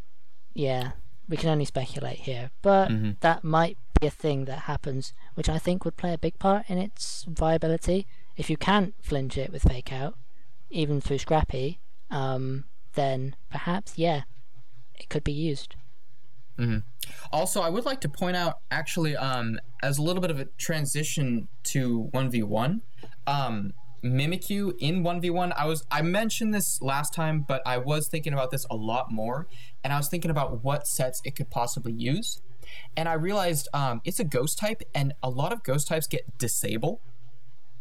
[0.53, 0.91] Yeah,
[1.27, 3.19] we can only speculate here, but Mhm.
[3.21, 6.69] that might be a thing that happens, which I think would play a big part
[6.69, 8.07] in its viability.
[8.37, 10.17] If you can't flinch it with fake out,
[10.69, 14.23] even through Scrappy, um, then perhaps yeah,
[14.95, 15.75] it could be used.
[16.57, 16.79] Mm-hmm.
[17.31, 20.45] Also, I would like to point out, actually, um, as a little bit of a
[20.57, 22.81] transition to one v one,
[23.25, 25.53] um, Mimikyu in one v one.
[25.57, 29.11] I was I mentioned this last time, but I was thinking about this a lot
[29.11, 29.47] more,
[29.83, 32.41] and I was thinking about what sets it could possibly use,
[32.97, 36.37] and I realized um, it's a ghost type, and a lot of ghost types get
[36.37, 37.01] disable.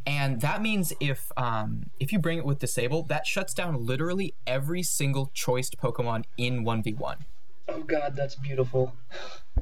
[0.06, 4.34] And that means if um, if you bring it with disable, that shuts down literally
[4.46, 7.18] every single choiced Pokemon in one v one.
[7.68, 8.94] Oh god, that's beautiful.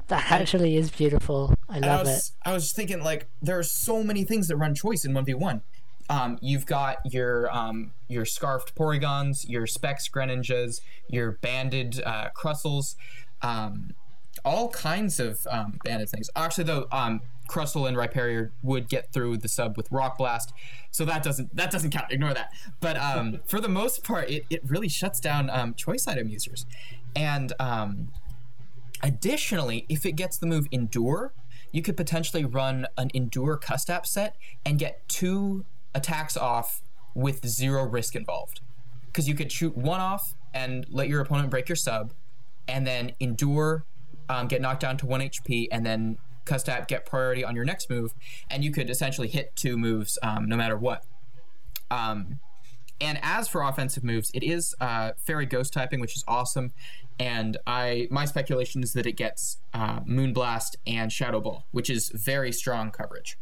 [0.06, 1.54] That actually is beautiful.
[1.68, 2.30] I And I love it.
[2.44, 5.34] I was thinking like there are so many things that run choice in one v
[5.34, 5.62] one.
[6.08, 12.96] Um, you've got your um, your scarfed Porygons, your Specs Greninjas, your banded uh, Crustles,
[13.42, 13.94] um,
[14.44, 16.30] all kinds of um, banded things.
[16.34, 20.52] Actually, though, um, Crustle and Rhyperior would get through the sub with Rock Blast,
[20.90, 22.10] so that doesn't that doesn't count.
[22.10, 22.52] Ignore that.
[22.80, 26.64] But um, for the most part, it, it really shuts down um, choice item users,
[27.14, 28.08] and um,
[29.02, 31.32] Additionally, if it gets the move Endure,
[31.70, 36.82] you could potentially run an Endure Custap set and get two attacks off
[37.14, 38.60] with zero risk involved.
[39.06, 42.12] Because you could shoot one off and let your opponent break your sub,
[42.66, 43.84] and then Endure,
[44.28, 47.90] um, get knocked down to 1 HP, and then Custap get priority on your next
[47.90, 48.14] move,
[48.50, 51.04] and you could essentially hit two moves um, no matter what.
[51.90, 52.40] Um,
[53.00, 56.72] and as for offensive moves, it is uh, fairy ghost typing, which is awesome.
[57.20, 62.10] And I my speculation is that it gets uh, Moonblast and Shadow Ball, which is
[62.14, 63.38] very strong coverage.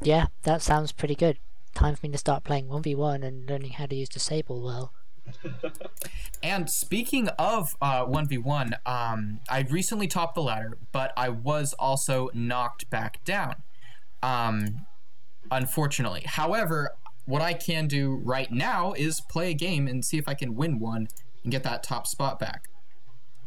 [0.00, 1.38] Yeah, that sounds pretty good.
[1.74, 4.92] Time for me to start playing 1v1 and learning how to use Disable well.
[6.42, 12.30] And speaking of uh, 1v1, um, I recently topped the ladder, but I was also
[12.32, 13.56] knocked back down.
[14.22, 14.86] Um,
[15.50, 16.22] unfortunately.
[16.26, 16.92] However,
[17.26, 20.54] what I can do right now is play a game and see if I can
[20.54, 21.08] win one
[21.42, 22.68] and get that top spot back.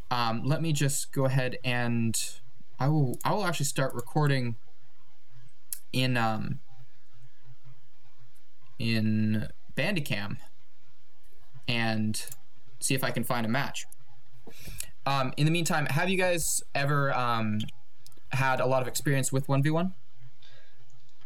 [0.09, 2.21] Um, let me just go ahead and
[2.79, 4.55] I will I will actually start recording
[5.93, 6.59] in um
[8.79, 10.37] in Bandicam
[11.67, 12.25] and
[12.79, 13.85] see if I can find a match.
[15.05, 17.59] Um, in the meantime, have you guys ever um,
[18.31, 19.93] had a lot of experience with one v one?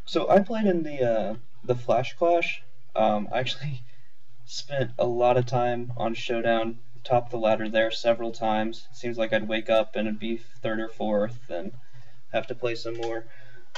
[0.06, 2.62] So I played in the uh, the Flash Clash.
[2.96, 3.82] Um, I actually
[4.46, 8.88] spent a lot of time on Showdown, top the ladder there several times.
[8.94, 11.72] Seems like I'd wake up and it'd be third or fourth, and
[12.32, 13.26] have to play some more.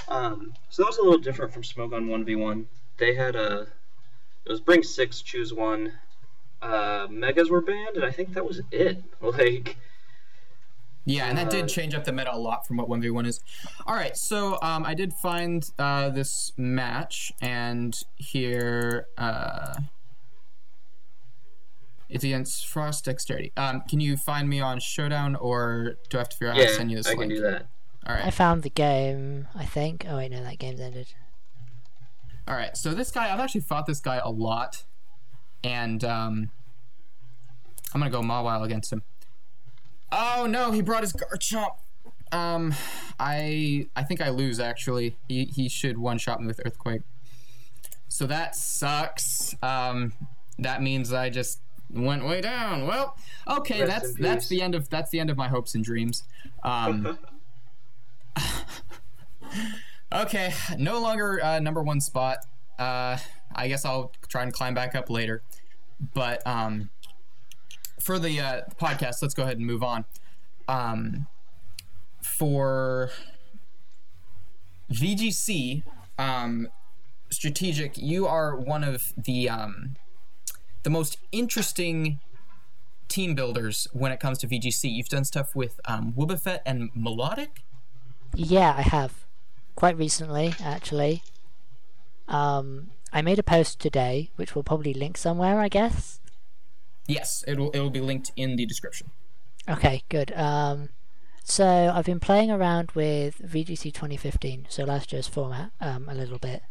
[0.07, 2.67] Um, so that was a little different from Smoke on one v one.
[2.97, 3.67] They had a
[4.45, 5.93] it was bring six, choose one.
[6.61, 9.03] Uh, megas were banned, and I think that was it.
[9.21, 9.77] Like
[11.05, 13.09] Yeah, and that Uh, did change up the meta a lot from what one v
[13.09, 13.41] one is.
[13.85, 19.75] All right, so um, I did find uh, this match, and here uh,
[22.09, 23.51] it's against Frost Dexterity.
[23.57, 26.61] Um, can you find me on Showdown, or do I have to figure out how
[26.61, 27.33] yeah, to send you this I link?
[27.33, 27.67] can do that.
[28.07, 28.25] All right.
[28.25, 30.05] I found the game, I think.
[30.07, 31.07] Oh wait, no, that game's ended.
[32.47, 34.85] All right, so this guy, I've actually fought this guy a lot,
[35.65, 36.49] and um,
[37.93, 39.03] I'm gonna go Mawile against him.
[40.13, 41.75] Oh no, he brought his Garchomp.
[42.31, 42.73] Um,
[43.19, 45.17] I I think I lose actually.
[45.27, 47.01] He he should one shot me with Earthquake.
[48.07, 49.53] So that sucks.
[49.61, 50.13] Um,
[50.59, 52.87] that means I just went way down.
[52.87, 53.17] Well,
[53.49, 54.49] okay, Rest that's that's peace.
[54.49, 56.23] the end of that's the end of my hopes and dreams.
[56.63, 57.19] Um.
[60.11, 62.39] Okay, no longer uh, number one spot.
[62.79, 63.17] Uh,
[63.53, 65.43] I guess I'll try and climb back up later.
[66.13, 66.89] But um,
[67.99, 70.05] for the uh, podcast, let's go ahead and move on.
[70.69, 71.27] Um,
[72.21, 73.09] for
[74.93, 75.83] VGC,
[76.17, 76.69] um,
[77.29, 79.97] strategic, you are one of the um,
[80.83, 82.21] the most interesting
[83.09, 84.89] team builders when it comes to VGC.
[84.89, 86.13] You've done stuff with um,
[86.65, 87.49] and Milotic.
[88.37, 89.25] Yeah, I have.
[89.75, 91.23] Quite recently, actually.
[92.27, 96.19] Um, I made a post today, which will probably link somewhere, I guess.
[97.07, 99.09] Yes, it'll it'll be linked in the description.
[99.67, 100.31] Okay, good.
[100.33, 100.89] Um,
[101.43, 106.37] so I've been playing around with VGC 2015, so last year's format, um, a little
[106.37, 106.61] bit,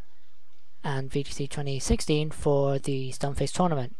[0.85, 3.96] and VGC 2016 for the Stunfisk tournament.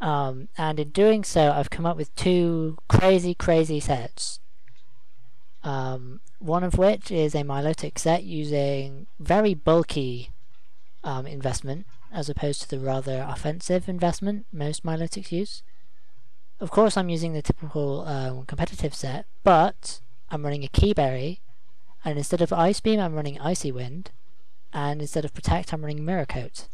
[0.00, 4.40] Um, and in doing so, I've come up with two crazy, crazy sets.
[5.64, 10.30] Um, one of which is a Milotic set using very bulky
[11.02, 15.62] um, investment, as opposed to the rather offensive investment most Milotics use.
[16.60, 20.00] Of course, I'm using the typical um, competitive set, but
[20.30, 21.40] I'm running a Kee Berry,
[22.04, 24.10] and instead of Ice Beam, I'm running Icy Wind,
[24.72, 26.68] and instead of Protect, I'm running Mirror Coat.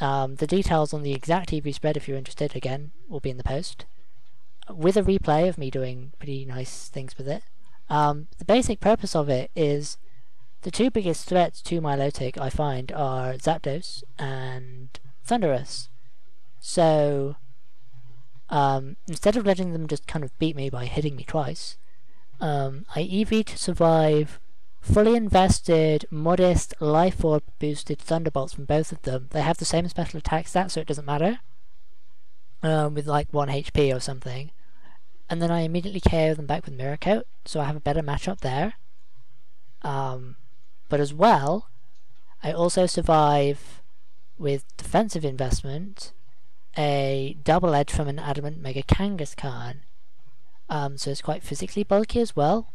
[0.00, 3.36] Um, the details on the exact EV spread, if you're interested, again, will be in
[3.36, 3.86] the post.
[4.70, 7.42] With a replay of me doing pretty nice things with it.
[7.90, 9.98] Um, the basic purpose of it is
[10.62, 15.88] the two biggest threats to Milotic I find are Zapdos and Thundurus.
[16.58, 17.36] So,
[18.48, 21.76] um, instead of letting them just kind of beat me by hitting me twice,
[22.40, 24.40] um, I EV to survive
[24.80, 29.28] fully invested, modest, life orb boosted Thunderbolts from both of them.
[29.30, 31.40] They have the same special attack stat, so it doesn't matter.
[32.62, 34.50] Um, with like 1 HP or something.
[35.34, 36.98] And then I immediately KO them back with Mirror
[37.44, 38.74] so I have a better matchup there.
[39.82, 40.36] Um,
[40.88, 41.66] but as well,
[42.44, 43.82] I also survive
[44.38, 46.12] with defensive investment
[46.78, 49.78] a double edge from an adamant Mega Kangaskhan.
[50.70, 52.72] Um, so it's quite physically bulky as well.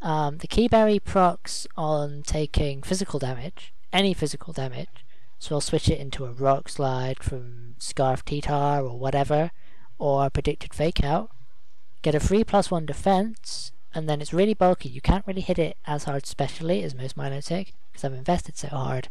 [0.00, 5.04] Um, the Kee Berry procs on taking physical damage, any physical damage,
[5.38, 9.50] so I'll switch it into a Rock Slide from Scarf T-Tar or whatever,
[9.98, 11.30] or Predicted Fake Out.
[12.02, 14.88] Get a free plus one defense, and then it's really bulky.
[14.88, 18.68] You can't really hit it as hard specially as most Milotic, because I've invested so
[18.68, 19.08] hard.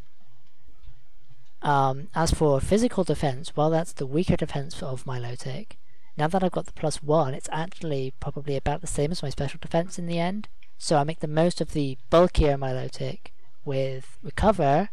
[1.61, 5.73] Um, as for physical defense, well, that's the weaker defense of Milotic.
[6.17, 9.29] Now that I've got the plus one, it's actually probably about the same as my
[9.29, 10.47] special defense in the end.
[10.77, 13.31] So I make the most of the bulkier Milotic
[13.65, 14.89] with Recover,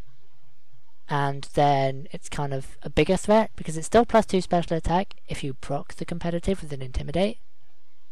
[1.09, 5.15] and then it's kind of a bigger threat because it's still plus two special attack
[5.27, 7.39] if you proc the competitive with an Intimidate,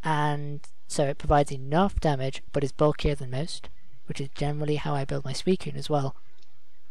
[0.06, 3.70] and so it provides enough damage but is bulkier than most,
[4.06, 6.16] which is generally how I build my Suicune as well.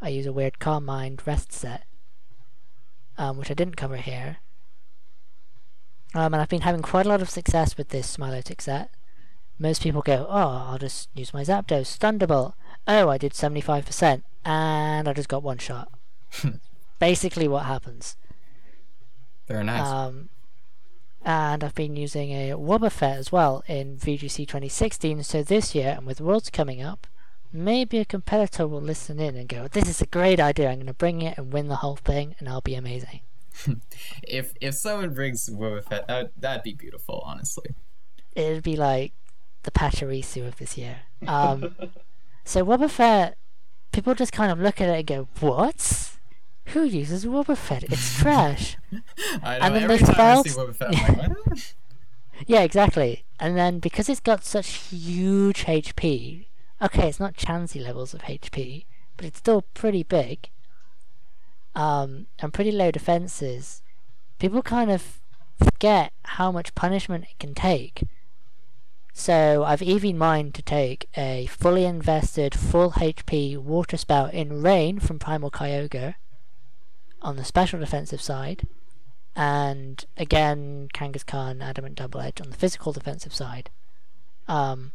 [0.03, 1.85] I use a weird Calm Mind rest set,
[3.17, 4.39] um, which I didn't cover here.
[6.13, 8.91] Um, and I've been having quite a lot of success with this Milotic set.
[9.59, 12.55] Most people go, oh, I'll just use my Zapdos, Thunderbolt.
[12.89, 15.89] Oh, I did 75%, and I just got one shot.
[16.99, 18.17] Basically what happens.
[19.47, 19.87] Very nice.
[19.87, 20.31] Um,
[21.25, 26.07] and I've been using a Wobbuffet as well in VGC 2016, so this year, and
[26.07, 27.07] with Worlds coming up,
[27.53, 30.87] maybe a competitor will listen in and go, this is a great idea, I'm going
[30.87, 33.21] to bring it and win the whole thing, and I'll be amazing.
[34.23, 35.49] if if someone brings
[35.89, 37.71] Fett, that that'd be beautiful, honestly.
[38.35, 39.13] It'd be like
[39.63, 41.03] the Pachirisu of this year.
[41.27, 41.75] Um,
[42.45, 43.39] so Fett,
[43.93, 46.19] people just kind of look at it and go, "What?
[46.67, 47.85] Who uses Fett?
[47.85, 48.77] It's trash."
[49.43, 49.65] I know.
[49.67, 51.75] And then every they time I see I'm like, what?
[52.47, 53.25] Yeah, exactly.
[53.39, 56.47] And then because it's got such huge HP,
[56.83, 58.85] okay, it's not Chansey levels of HP,
[59.17, 60.51] but it's still pretty big.
[61.75, 63.83] Um, and pretty low defenses.
[64.39, 65.21] People kind of
[65.63, 68.03] forget how much punishment it can take.
[69.13, 74.99] So I've even mind to take a fully invested, full HP water spout in rain
[74.99, 76.17] from Primal Kyogre
[77.25, 78.67] on the special defensive side
[79.35, 83.71] and again Kangaskhan Adamant Double Edge on the physical defensive side,
[84.47, 84.93] um,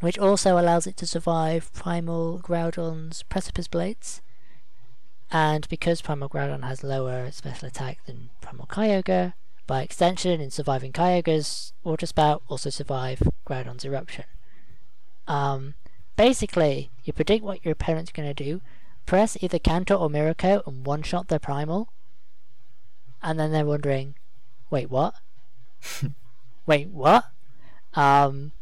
[0.00, 4.20] which also allows it to survive Primal Groudon's Precipice Blades.
[5.30, 9.32] And because Primal Groudon has lower special attack than Primal Kyogre,
[9.66, 14.24] by extension, in surviving Kyogre's Water Spout, also survive Groudon's Eruption.
[15.26, 15.74] Um,
[16.16, 18.60] basically, you predict what your opponent's going to do,
[19.06, 21.88] press either Counter or Mirror Coat and one shot their Primal,
[23.22, 24.14] and then they're wondering,
[24.70, 25.14] wait, what?
[26.66, 27.24] wait, what?
[27.94, 28.52] Um,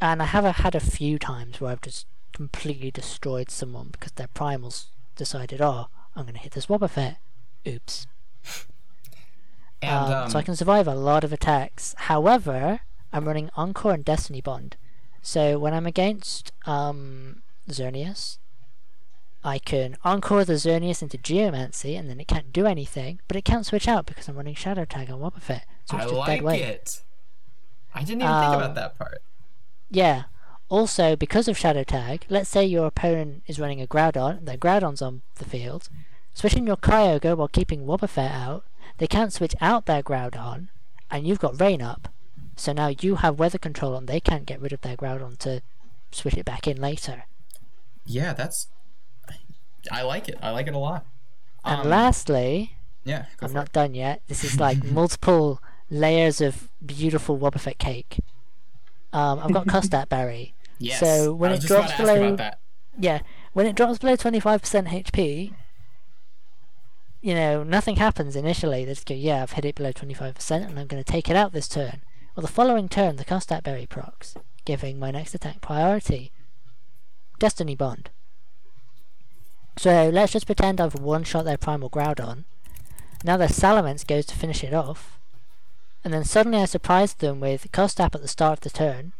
[0.00, 4.28] and I have had a few times where I've just completely destroyed someone because their
[4.28, 4.86] primals
[5.16, 7.16] decided, oh, I'm going to hit this Wobbuffet.
[7.66, 8.06] Oops.
[9.82, 11.94] And Um, um, so I can survive a lot of attacks.
[11.96, 12.80] However,
[13.14, 14.76] I'm running Encore and Destiny Bond.
[15.22, 18.36] So when I'm against um, Xerneas,
[19.42, 23.44] I can Encore the Xerneas into Geomancy, and then it can't do anything, but it
[23.44, 25.62] can't switch out because I'm running Shadow Tag on Wobbuffet.
[25.86, 26.62] So I it's just like dead weight.
[26.62, 27.02] it.
[27.94, 29.22] I didn't even think Um, about that part.
[29.90, 30.24] Yeah.
[30.68, 34.56] Also, because of Shadow Tag, let's say your opponent is running a Groudon, and their
[34.58, 35.88] Groudon's on the field.
[36.34, 38.64] Switching your Kyogre while keeping Wobbuffet out,
[38.98, 40.68] they can't switch out their Groudon,
[41.10, 42.08] and you've got Rain up.
[42.56, 45.62] So now you have weather control and they can't get rid of their Groudon to
[46.12, 47.24] switch it back in later.
[48.04, 48.68] Yeah, that's.
[49.90, 50.38] I like it.
[50.42, 51.04] I like it a lot.
[51.64, 54.22] And Um, lastly, yeah, I'm not done yet.
[54.28, 58.18] This is like multiple layers of beautiful Wobbuffet cake.
[59.12, 60.54] Um, I've got Custap Berry.
[60.78, 61.00] Yes.
[61.00, 62.36] so when it drops below-
[62.98, 63.20] Yeah,
[63.52, 65.52] when it drops below 25% HP,
[67.20, 68.84] you know, nothing happens initially.
[68.84, 71.36] They just go, yeah, I've hit it below 25% and I'm going to take it
[71.36, 72.02] out this turn.
[72.34, 76.32] Well, the following turn, the Custap Berry procs, giving my next attack priority.
[77.38, 78.08] Destiny Bond.
[79.80, 82.44] So let's just pretend I've one-shot their Primal Groudon.
[83.24, 85.18] Now their Salamence goes to finish it off.
[86.04, 89.14] And then suddenly I surprise them with Custap at the start of the turn.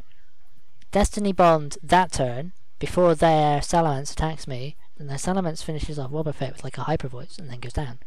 [0.93, 6.53] Destiny Bond that turn, before their Salamence attacks me, then their Salamence finishes off Wobbuffet
[6.53, 7.99] with like a Hyper Voice and then goes down.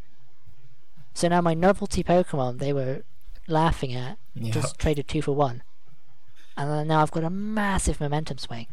[1.15, 3.01] So now my novelty Pokemon they were
[3.47, 4.51] laughing at Yeah.
[4.51, 5.63] just traded two for one.
[6.55, 8.67] And now I've got a massive momentum swing.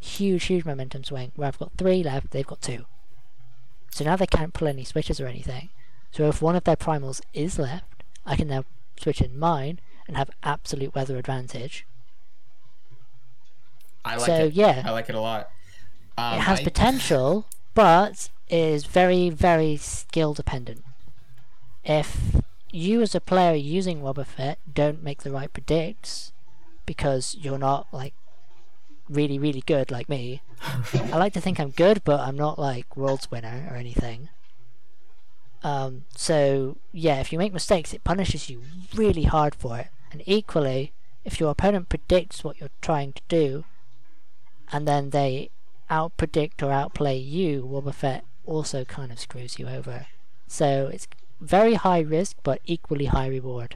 [0.00, 2.86] Huge, huge momentum swing where I've got three left, they've got two.
[3.90, 5.68] So now they can't pull any switches or anything.
[6.12, 8.64] So if one of their primals is left, I can now
[8.98, 11.86] switch in mine and have absolute weather advantage.
[14.04, 14.54] I like so it.
[14.54, 15.50] yeah, I like it a lot.
[16.16, 20.84] Um, it has I- potential, but is very, very skill dependent.
[21.84, 22.36] If
[22.72, 26.32] you as a player using Wobbuffet don't make the right predicts
[26.86, 28.14] because you're not like
[29.10, 30.42] really, really good like me.
[30.94, 34.28] I like to think I'm good, but I'm not like world's winner or anything.
[35.62, 38.62] Um, so yeah, if you make mistakes, it punishes you
[38.94, 39.88] really hard for it.
[40.12, 40.92] And equally,
[41.24, 43.64] if your opponent predicts what you're trying to do,
[44.72, 45.50] and then they
[45.90, 50.06] outpredict or outplay you, Wobbuffet also kind of screws you over.
[50.46, 51.08] So it's
[51.40, 53.74] very high risk, but equally high reward.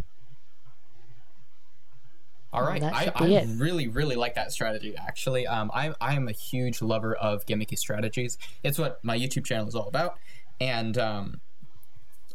[2.55, 4.95] All right, I, I really, really like that strategy.
[4.97, 8.39] Actually, um, I, I am a huge lover of gimmicky strategies.
[8.63, 10.19] It's what my YouTube channel is all about,
[10.61, 11.41] and um,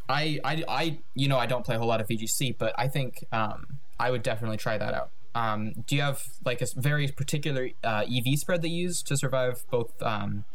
[0.09, 2.87] I, I, I, you know, I don't play a whole lot of VGC, but I
[2.87, 5.11] think um, I would definitely try that out.
[5.35, 9.15] Um, do you have like a very particular uh, EV spread that you use to
[9.15, 10.45] survive both um,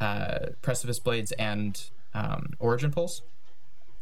[0.00, 1.80] uh, Precipice Blades and
[2.12, 3.22] um, Origin Pulse?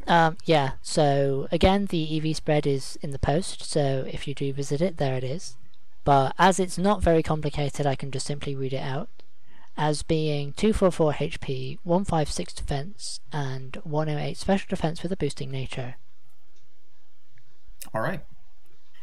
[0.07, 4.53] Um, yeah, so again, the EV spread is in the post, so if you do
[4.53, 5.57] visit it, there it is.
[6.05, 9.09] But as it's not very complicated, I can just simply read it out
[9.77, 15.95] as being 244 HP, 156 defense, and 108 special defense with a boosting nature.
[17.95, 18.21] All right.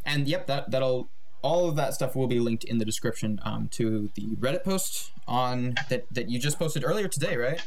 [0.06, 1.10] And yep, that that'll
[1.42, 5.12] all of that stuff will be linked in the description um, to the Reddit post
[5.28, 7.62] on that that you just posted earlier today, right?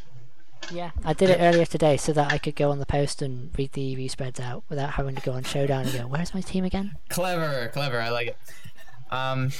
[0.70, 3.50] Yeah, I did it earlier today so that I could go on the post and
[3.58, 6.40] read the EV spreads out without having to go on Showdown and go, "Where's my
[6.40, 8.00] team again?" Clever, clever.
[8.00, 8.36] I like it.
[9.10, 9.52] Um,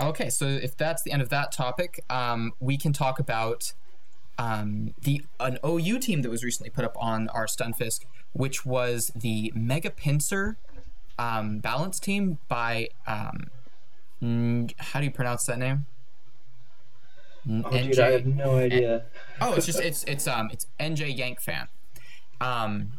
[0.00, 3.74] okay, so if that's the end of that topic, um, we can talk about
[4.38, 9.12] um, the an OU team that was recently put up on our Stunfisk, which was
[9.14, 10.56] the Mega Pinsir
[11.18, 13.50] um, balance team by um,
[14.78, 15.86] how do you pronounce that name?
[17.48, 19.04] N- Oh, dude, I have no idea.
[19.40, 21.68] Oh, it's just it's it's um it's NJ Yank fan.
[22.40, 22.92] Um,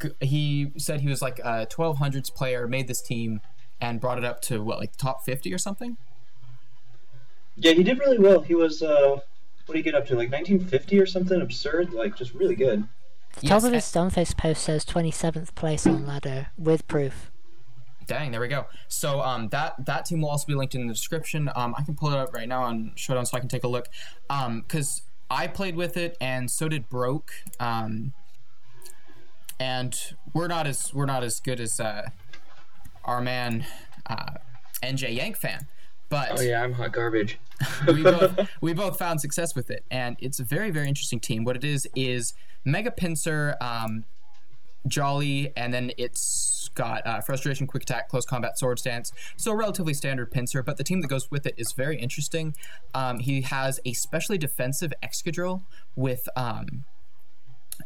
[0.00, 3.40] g- he said he was like a 1200s player, made this team,
[3.80, 5.96] and brought it up to what like top 50 or something.
[7.56, 8.40] Yeah, he did really well.
[8.40, 9.16] He was, uh,
[9.66, 10.14] what did he get up to?
[10.14, 11.92] Like 1950 or something absurd?
[11.92, 12.84] Like, just really good.
[13.34, 17.29] The Yes, top of a- his Stunfisk post says 27th place on ladder with proof.
[18.10, 18.66] Dang, there we go.
[18.88, 21.48] So um that that team will also be linked in the description.
[21.54, 23.68] Um, I can pull it up right now on Showdown so I can take a
[23.68, 23.86] look.
[24.28, 27.30] Um, because I played with it and so did Broke.
[27.60, 28.12] Um,
[29.60, 29.96] and
[30.34, 32.10] we're not as we're not as good as uh
[33.04, 33.64] our man
[34.06, 34.32] uh
[34.82, 35.68] NJ Yank fan,
[36.08, 37.38] but Oh, yeah, I'm hot garbage.
[37.86, 41.44] we both we both found success with it, and it's a very very interesting team.
[41.44, 42.34] What it is is
[42.64, 44.04] Mega Pinsir, um,
[44.86, 49.12] Jolly, and then it's got uh, Frustration, Quick Attack, Close Combat, Swords Dance.
[49.36, 52.54] So a relatively standard Pinsir, but the team that goes with it is very interesting.
[52.94, 55.62] Um, he has a specially defensive Excadrill
[55.96, 56.84] with um,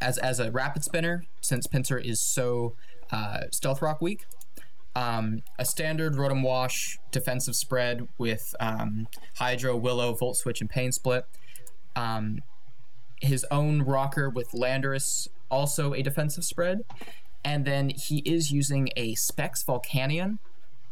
[0.00, 2.74] as as a rapid spinner, since Pinsir is so
[3.10, 4.24] uh, Stealth Rock weak
[4.96, 10.92] um, a standard Rotom Wash defensive spread with um, Hydro, Willow, Volt Switch, and Pain
[10.92, 11.26] Split.
[11.96, 12.40] Um,
[13.20, 16.84] his own rocker with Landorus, also a defensive spread.
[17.44, 20.38] And then he is using a Specs Volcanion,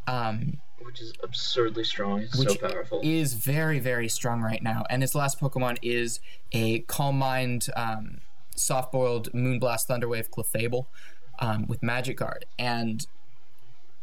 [0.06, 2.20] um, Which is absurdly strong.
[2.20, 3.00] It's so Which powerful.
[3.02, 4.84] is very, very strong right now.
[4.90, 6.20] And his last Pokemon is
[6.52, 8.18] a Calm Mind, um,
[8.54, 10.86] soft boiled Moonblast Thunderwave Clefable
[11.38, 12.44] um, with Magic Guard.
[12.58, 13.06] And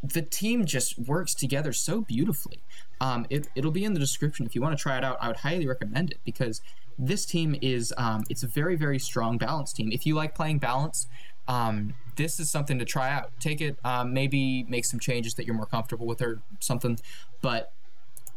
[0.02, 2.60] the team just works together so beautifully.
[3.02, 5.18] Um, it, it'll be in the description if you want to try it out.
[5.22, 6.62] I would highly recommend it because
[7.00, 9.90] this team is um, it's a very very strong balance team.
[9.92, 11.08] If you like playing balance,
[11.48, 13.32] um, this is something to try out.
[13.40, 17.00] Take it, um, maybe make some changes that you're more comfortable with or something.
[17.42, 17.72] But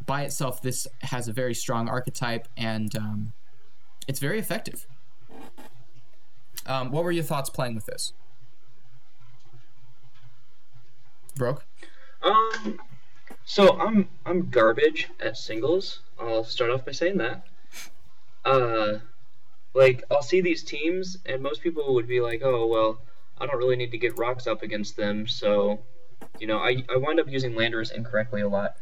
[0.06, 3.32] by itself, this has a very strong archetype and um,
[4.06, 4.86] it's very effective.
[6.64, 8.12] Um, what were your thoughts playing with this?
[11.34, 11.66] Broke.
[12.22, 12.78] Um,
[13.44, 16.00] so I'm I'm garbage at singles.
[16.20, 17.46] I'll start off by saying that.
[18.44, 18.98] Uh,
[19.74, 23.00] like I'll see these teams, and most people would be like, "Oh well,
[23.38, 25.80] I don't really need to get rocks up against them." So,
[26.38, 28.76] you know, I I wind up using Landorus incorrectly a lot.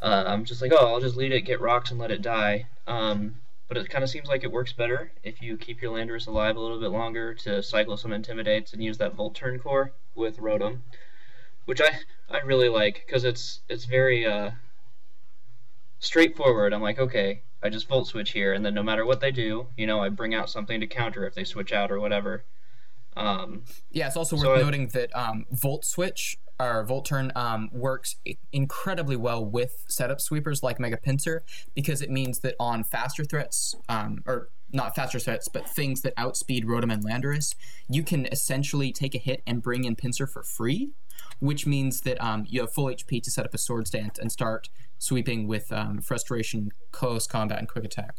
[0.00, 2.66] Uh, I'm just like, "Oh, I'll just lead it, get rocks, and let it die."
[2.86, 3.36] Um,
[3.68, 6.56] but it kind of seems like it works better if you keep your Landorus alive
[6.56, 10.38] a little bit longer to cycle some intimidates and use that Volt Turn core with
[10.38, 10.80] Rotom
[11.70, 11.90] which I
[12.28, 14.50] I really like because it's it's very uh,
[16.00, 16.72] straightforward.
[16.72, 19.66] I'm like, okay, I just volt switch here, and then no matter what they do,
[19.76, 22.44] you know, I bring out something to counter if they switch out or whatever.
[23.16, 27.32] Um, Yeah, it's also worth So I- noting that um, Volt Switch or Volt Turn
[27.34, 28.16] um, works
[28.52, 31.40] incredibly well with setup sweepers like Mega Pinsir
[31.74, 36.12] because it means that on faster threats, um, or not faster threats, but things that
[36.16, 37.54] outspeed Rotom and Landorus,
[37.88, 40.90] you can essentially take a hit and bring in Pinsir for free,
[41.40, 44.30] which means that um, you have full HP to set up a Swords Dance and
[44.30, 44.68] start
[45.04, 48.14] sweeping with um, Frustration, Close Combat, and Quick Attack.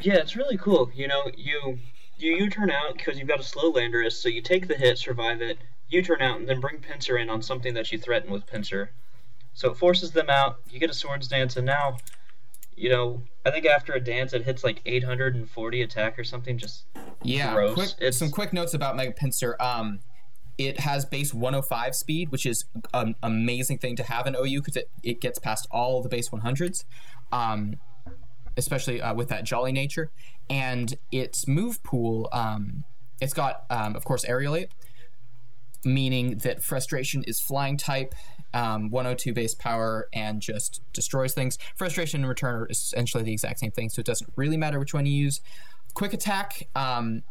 [0.00, 0.90] yeah, it's really cool.
[0.94, 1.78] You know, you
[2.18, 4.98] you you turn out because you've got a slow Landorus, so you take the hit,
[4.98, 5.58] survive it.
[5.88, 8.88] You turn out and then bring Pinsir in on something that you threaten with Pinsir.
[9.54, 10.58] So it forces them out.
[10.70, 11.96] You get a Swords Dance, and now,
[12.76, 16.58] you know, I think after a dance it hits like 840 attack or something.
[16.58, 16.84] Just
[17.22, 17.74] Yeah, gross.
[17.94, 19.58] quick, some quick notes about Mega Pinsir.
[19.60, 20.00] Um,
[20.58, 24.76] it has base 105 speed, which is an amazing thing to have in OU because
[24.76, 26.84] it, it gets past all the base 100s,
[27.30, 27.76] um,
[28.56, 30.10] especially uh, with that jolly nature.
[30.50, 32.84] And its move pool, um,
[33.20, 34.72] it's got, um, of course, Aerilate,
[35.84, 38.14] meaning that Frustration is flying type,
[38.52, 41.56] um, 102 base power, and just destroys things.
[41.76, 44.92] Frustration and Return are essentially the exact same thing, so it doesn't really matter which
[44.92, 45.40] one you use.
[45.94, 47.22] Quick Attack, um,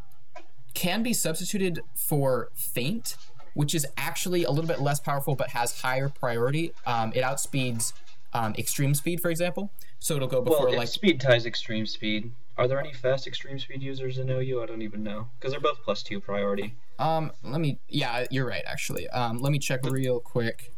[0.74, 3.16] can be substituted for Feint,
[3.54, 6.72] which is actually a little bit less powerful but has higher priority.
[6.86, 7.92] Um, it outspeeds
[8.32, 11.86] um, extreme speed, for example, so it'll go before well, like like speed ties extreme
[11.86, 12.30] speed.
[12.56, 14.62] Are there any fast extreme speed users in OU?
[14.62, 16.74] I don't even know because they're both plus two priority.
[16.98, 17.32] um.
[17.42, 17.78] Let me.
[17.88, 18.62] Yeah, you're right.
[18.66, 19.38] Actually, um.
[19.38, 20.72] Let me check real quick.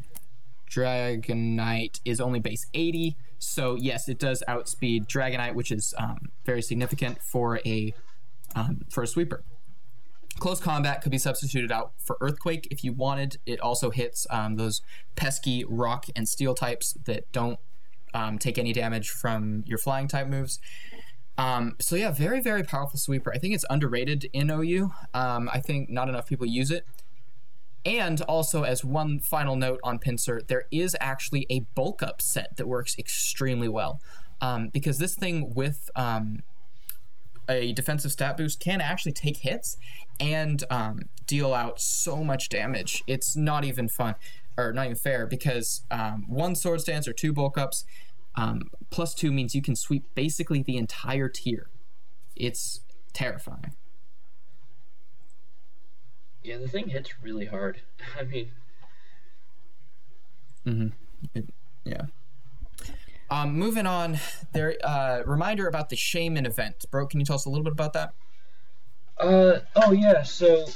[0.71, 6.63] Dragonite is only base 80, so yes, it does outspeed Dragonite, which is um, very
[6.63, 7.93] significant for a
[8.55, 9.43] um, for a sweeper.
[10.39, 13.39] Close combat could be substituted out for earthquake if you wanted.
[13.45, 14.81] It also hits um, those
[15.17, 17.59] pesky rock and steel types that don't
[18.15, 20.61] um, take any damage from your flying type moves.
[21.37, 23.33] Um, so yeah, very very powerful sweeper.
[23.35, 24.93] I think it's underrated in OU.
[25.15, 26.87] Um, I think not enough people use it.
[27.85, 32.57] And also, as one final note on Pinsir, there is actually a bulk up set
[32.57, 34.01] that works extremely well.
[34.43, 36.41] Um, because this thing with um,
[37.51, 39.77] a defensive stat boost can actually take hits
[40.19, 43.03] and um, deal out so much damage.
[43.07, 44.15] It's not even fun,
[44.57, 47.85] or not even fair, because um, one swords dance or two bulk ups
[48.37, 51.69] um, plus two means you can sweep basically the entire tier.
[52.37, 52.81] It's
[53.13, 53.75] terrifying.
[56.43, 57.83] Yeah, the thing hits really hard.
[58.19, 58.53] I mean,
[60.67, 60.89] Mm-hmm.
[61.35, 61.51] It,
[61.85, 62.03] yeah.
[63.31, 64.19] Um, moving on,
[64.53, 64.75] there.
[64.83, 67.07] Uh, reminder about the Shaymin event, bro.
[67.07, 68.13] Can you tell us a little bit about that?
[69.21, 70.23] uh, oh yeah.
[70.23, 70.67] So,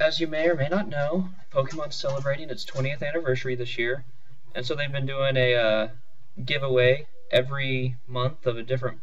[0.00, 4.04] as you may or may not know, Pokemon's celebrating its 20th anniversary this year,
[4.54, 5.88] and so they've been doing a uh,
[6.44, 9.00] giveaway every month of a different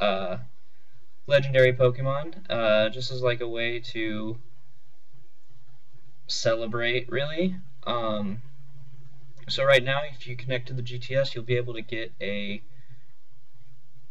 [0.00, 0.38] uh,
[1.26, 4.38] legendary Pokemon, uh, just as like a way to
[6.26, 7.56] celebrate, really.
[7.86, 8.42] Um,
[9.48, 12.62] so right now, if you connect to the GTS, you'll be able to get a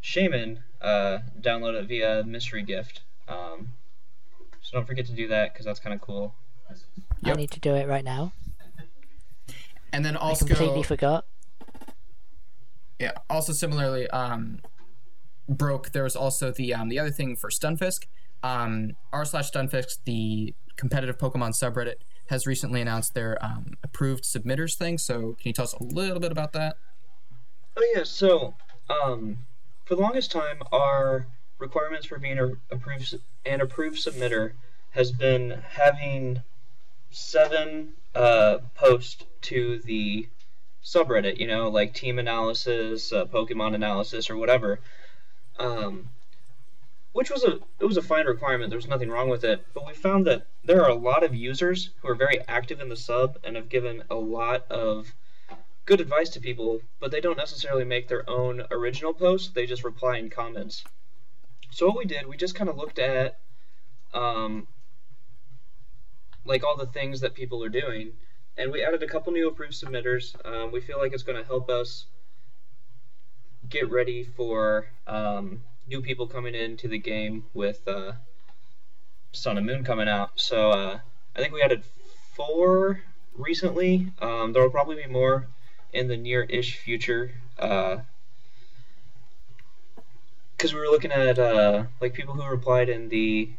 [0.03, 3.01] Shaymin uh, download it via mystery gift.
[3.27, 3.69] Um,
[4.61, 6.35] so don't forget to do that because that's kind of cool.
[6.69, 6.75] I
[7.29, 7.37] Yep.
[7.37, 8.33] need to do it right now.
[9.91, 11.25] And then also I completely forgot.
[12.99, 13.13] yeah.
[13.29, 14.59] Also, similarly, um,
[15.49, 15.91] broke.
[15.93, 18.05] There was also the um, the other thing for Stunfisk.
[18.43, 21.95] Um, r slash Stunfisk, the competitive Pokemon subreddit,
[22.29, 24.97] has recently announced their um, approved submitters thing.
[24.97, 26.77] So, can you tell us a little bit about that?
[27.75, 28.55] Oh yeah, so
[28.89, 29.39] um,
[29.85, 31.27] for the longest time, our
[31.59, 33.15] requirements for being a approved
[33.45, 34.53] an approved submitter
[34.91, 36.41] has been having
[37.11, 40.27] seven uh, posts to the
[40.83, 41.37] subreddit.
[41.37, 44.79] You know, like team analysis, uh, Pokemon analysis, or whatever.
[45.59, 46.09] Um,
[47.17, 48.69] which was a it was a fine requirement.
[48.69, 49.65] There was nothing wrong with it.
[49.73, 52.89] But we found that there are a lot of users who are very active in
[52.89, 55.11] the sub and have given a lot of
[55.85, 59.49] good advice to people, but they don't necessarily make their own original posts.
[59.49, 60.83] They just reply in comments.
[61.71, 63.39] So what we did, we just kind of looked at,
[64.13, 64.67] um,
[66.45, 68.11] like all the things that people are doing,
[68.57, 70.35] and we added a couple new approved submitters.
[70.45, 72.05] Um, we feel like it's going to help us
[73.67, 78.13] get ready for um, new people coming into the game with uh,
[79.31, 80.31] Sun and Moon coming out.
[80.35, 80.99] So uh,
[81.35, 81.83] I think we added
[82.35, 83.01] four
[83.35, 84.11] recently.
[84.19, 85.47] Um, there will probably be more
[85.93, 87.31] in the near-ish future.
[87.55, 88.03] Because
[90.73, 93.49] we were looking at uh, like people who replied in the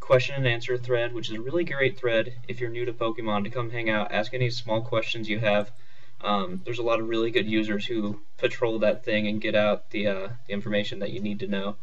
[0.00, 3.44] question and answer thread, which is a really great thread if you're new to Pokemon
[3.44, 5.70] to come hang out, ask any small questions you have.
[6.22, 9.90] Um, there's a lot of really good users who patrol that thing and get out
[9.90, 11.76] the, uh, the information that you need to know.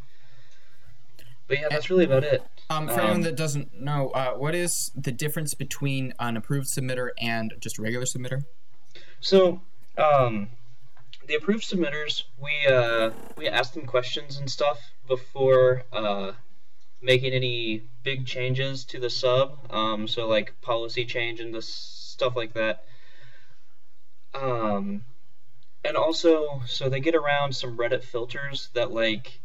[1.48, 2.44] But yeah, that's really about it.
[2.70, 6.68] Um, for Um, anyone that doesn't know, uh, what is the difference between an approved
[6.68, 8.44] submitter and just a regular submitter?
[9.20, 9.62] So,
[9.98, 10.50] um,
[11.26, 16.34] the approved submitters, we uh, we ask them questions and stuff before uh,
[17.02, 19.60] making any big changes to the sub.
[19.72, 22.86] Um, so like policy change and the stuff like that.
[24.34, 25.04] Um,
[25.84, 29.40] and also, so they get around some Reddit filters that like.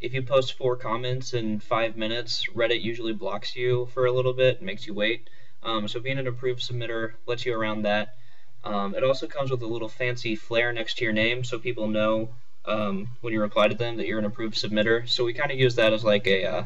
[0.00, 4.32] If you post four comments in five minutes, Reddit usually blocks you for a little
[4.32, 5.28] bit and makes you wait.
[5.64, 8.14] Um, so being an approved submitter lets you around that.
[8.62, 11.88] Um, it also comes with a little fancy flare next to your name so people
[11.88, 12.28] know
[12.64, 15.08] um, when you reply to them that you're an approved submitter.
[15.08, 16.64] So we kind of use that as like a, uh,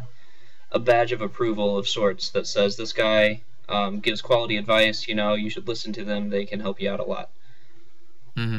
[0.70, 5.14] a badge of approval of sorts that says this guy um, gives quality advice, you
[5.14, 7.30] know, you should listen to them, they can help you out a lot.
[8.36, 8.58] Mm-hmm.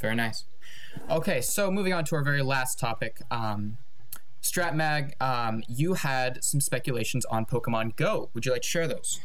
[0.00, 0.44] Very nice.
[1.10, 3.20] Okay, so moving on to our very last topic.
[3.30, 3.78] Um,
[4.42, 8.30] StratMag, um, you had some speculations on Pokemon Go.
[8.34, 9.20] Would you like to share those?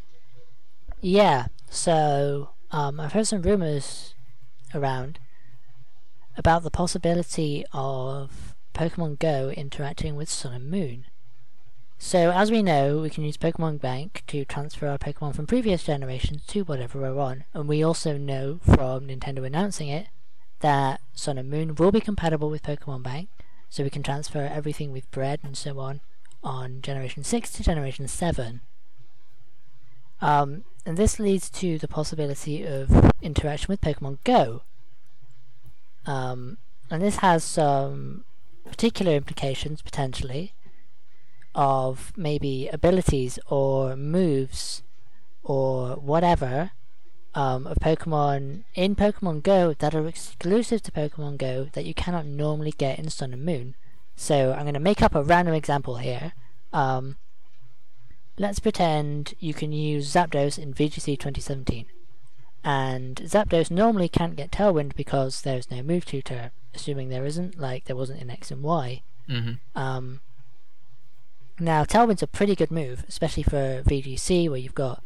[1.00, 4.16] Yeah, so um, I've heard some rumors
[4.74, 5.20] around
[6.38, 11.06] about the possibility of Pokemon Go interacting with Sun and Moon.
[12.04, 15.84] So, as we know, we can use Pokemon Bank to transfer our Pokemon from previous
[15.84, 20.08] generations to whatever we're on, and we also know from Nintendo announcing it
[20.62, 23.30] that Sun and Moon will be compatible with Pokemon Bank,
[23.70, 26.02] so we can transfer everything with bred and so on
[26.44, 28.62] on Generation 6 to Generation 7.
[30.22, 34.64] Um, and this leads to the possibility of interaction with Pokemon Go.
[36.08, 36.58] Um,
[36.90, 38.26] and this has some
[38.66, 40.56] particular implications potentially.
[41.54, 44.84] Of maybe abilities or moves
[45.44, 46.72] or whatever
[47.34, 52.26] um, of Pokemon in Pokemon Go that are exclusive to Pokemon Go that you cannot
[52.26, 53.76] normally get in Sun and Moon.
[54.16, 56.34] So I'm going to make up a random example here.
[56.74, 57.18] Um,
[58.38, 61.86] let's pretend you can use Zapdos in VGC 2017.
[62.64, 67.86] And Zapdos normally can't get Tailwind because there's no move tutor, assuming there isn't, like
[67.86, 69.02] there wasn't in X and Y.
[69.28, 69.80] Mm-hmm.
[69.80, 70.22] Um,
[71.62, 75.04] now, Tailwind's a pretty good move, especially for VGC, where you've got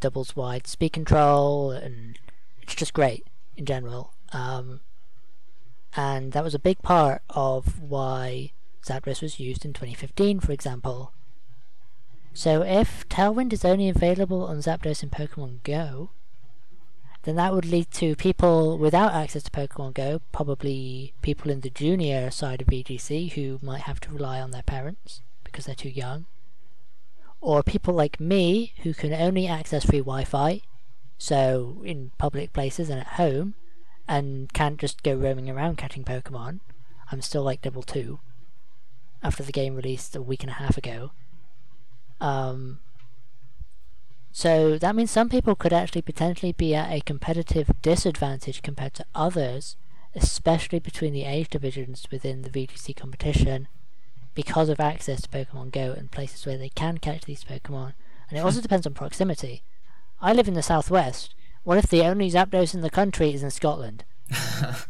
[0.00, 2.18] doubles wide speed control, and
[2.62, 4.14] it's just great in general.
[4.32, 4.80] Um,
[5.94, 11.12] and that was a big part of why Zapdos was used in 2015, for example.
[12.32, 16.12] So if Tailwind is only available on Zapdos in Pokemon Go,
[17.24, 21.68] then that would lead to people without access to Pokemon Go, probably people in the
[21.68, 25.20] junior side of VGC who might have to rely on their parents
[25.50, 26.26] because they're too young,
[27.40, 30.60] or people like me who can only access free Wi-Fi,
[31.18, 33.54] so in public places and at home,
[34.08, 36.60] and can't just go roaming around catching Pokemon.
[37.12, 38.20] I'm still like level two
[39.22, 41.12] after the game released a week and a half ago.
[42.20, 42.80] Um,
[44.32, 49.04] so that means some people could actually potentially be at a competitive disadvantage compared to
[49.14, 49.76] others,
[50.14, 53.68] especially between the age divisions within the VGC competition,
[54.42, 57.92] because of access to Pokemon Go and places where they can catch these Pokemon.
[58.30, 59.62] And it also depends on proximity.
[60.18, 61.34] I live in the southwest.
[61.62, 64.04] What if the only Zapdos in the country is in Scotland?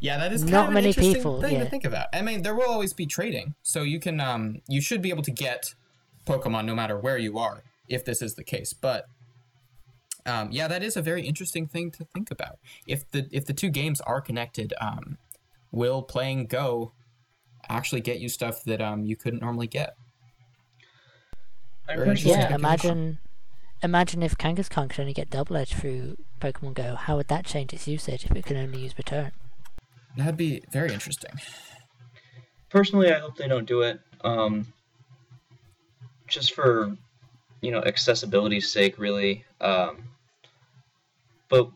[0.00, 1.64] Yeah, that is kind Not of many interesting people, thing yeah.
[1.64, 2.06] to think about.
[2.12, 5.24] I mean, there will always be trading, so you can um you should be able
[5.24, 5.74] to get
[6.24, 8.72] Pokemon no matter where you are if this is the case.
[8.72, 9.06] But
[10.24, 12.58] um, yeah, that is a very interesting thing to think about.
[12.86, 15.18] If the if the two games are connected, um,
[15.72, 16.92] will playing Go
[17.68, 19.96] actually get you stuff that um you couldn't normally get?
[21.88, 22.50] I'm Very pretty sure interesting.
[22.50, 23.18] Yeah, imagine
[23.82, 26.94] imagine if Kangaskhan could only get double edge through Pokemon Go.
[26.94, 29.32] How would that change its usage if it could only use return?
[30.16, 31.30] That'd be very interesting.
[32.70, 34.00] personally, I hope they don't do it.
[34.22, 34.66] Um,
[36.26, 36.96] just for
[37.60, 39.44] you know accessibility's sake, really.
[39.60, 40.04] Um,
[41.48, 41.70] but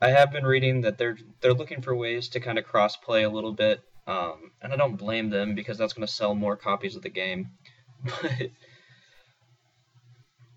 [0.00, 3.24] I have been reading that they're they're looking for ways to kind of cross play
[3.24, 6.56] a little bit, um, and I don't blame them because that's going to sell more
[6.56, 7.50] copies of the game.
[8.22, 8.50] But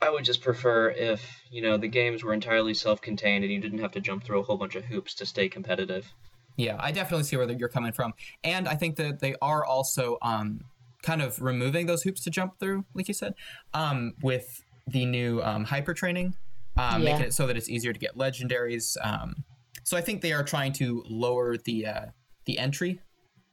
[0.01, 3.79] I would just prefer if you know the games were entirely self-contained and you didn't
[3.79, 6.13] have to jump through a whole bunch of hoops to stay competitive.
[6.55, 10.17] Yeah, I definitely see where you're coming from, and I think that they are also
[10.21, 10.61] um,
[11.03, 13.33] kind of removing those hoops to jump through, like you said,
[13.73, 16.35] um, with the new um, hyper training,
[16.77, 17.11] um, Yeah.
[17.13, 18.97] making it so that it's easier to get legendaries.
[19.01, 19.43] Um,
[19.83, 22.05] so I think they are trying to lower the uh,
[22.45, 23.01] the entry,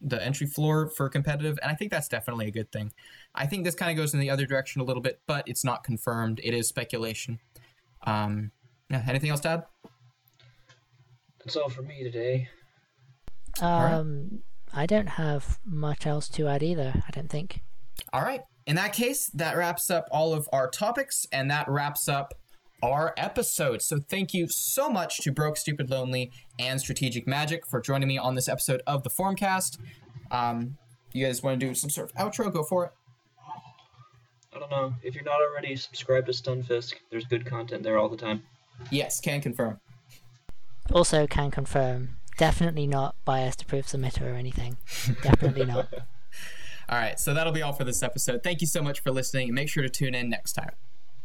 [0.01, 2.93] the entry floor for competitive, and I think that's definitely a good thing.
[3.35, 5.65] I think this kind of goes in the other direction a little bit, but it's
[5.65, 6.41] not confirmed.
[6.45, 7.41] It is speculation.
[8.07, 8.53] Um,
[8.91, 9.03] yeah.
[9.09, 9.65] Anything else to add?
[11.39, 12.49] That's all for me today.
[13.63, 13.95] right.
[13.95, 14.41] Um,
[14.73, 16.93] I don't have much else to add either.
[17.07, 17.63] I don't think.
[18.13, 18.43] All right.
[18.67, 22.35] In that case, that wraps up all of our topics and that wraps up
[22.83, 23.83] our episode.
[23.83, 28.19] So thank you so much to Broke, Stupid, Lonely, and Strategic Magic for joining me
[28.19, 29.79] on this episode of the Formcast.
[30.31, 30.77] Um,
[31.13, 32.53] you guys want to do some sort of outro?
[32.53, 32.93] Go for it.
[34.55, 34.95] I don't know.
[35.03, 38.43] If you're not already subscribed to Stunfisk, there's good content there all the time.
[38.91, 39.81] Yes, can confirm.
[40.93, 42.17] Also, can confirm.
[42.39, 44.77] Definitely not biased approved submitter or anything.
[45.23, 45.89] Definitely not.
[46.89, 47.19] All right.
[47.19, 48.45] So that'll be all for this episode.
[48.45, 50.71] Thank you so much for listening and make sure to tune in next time.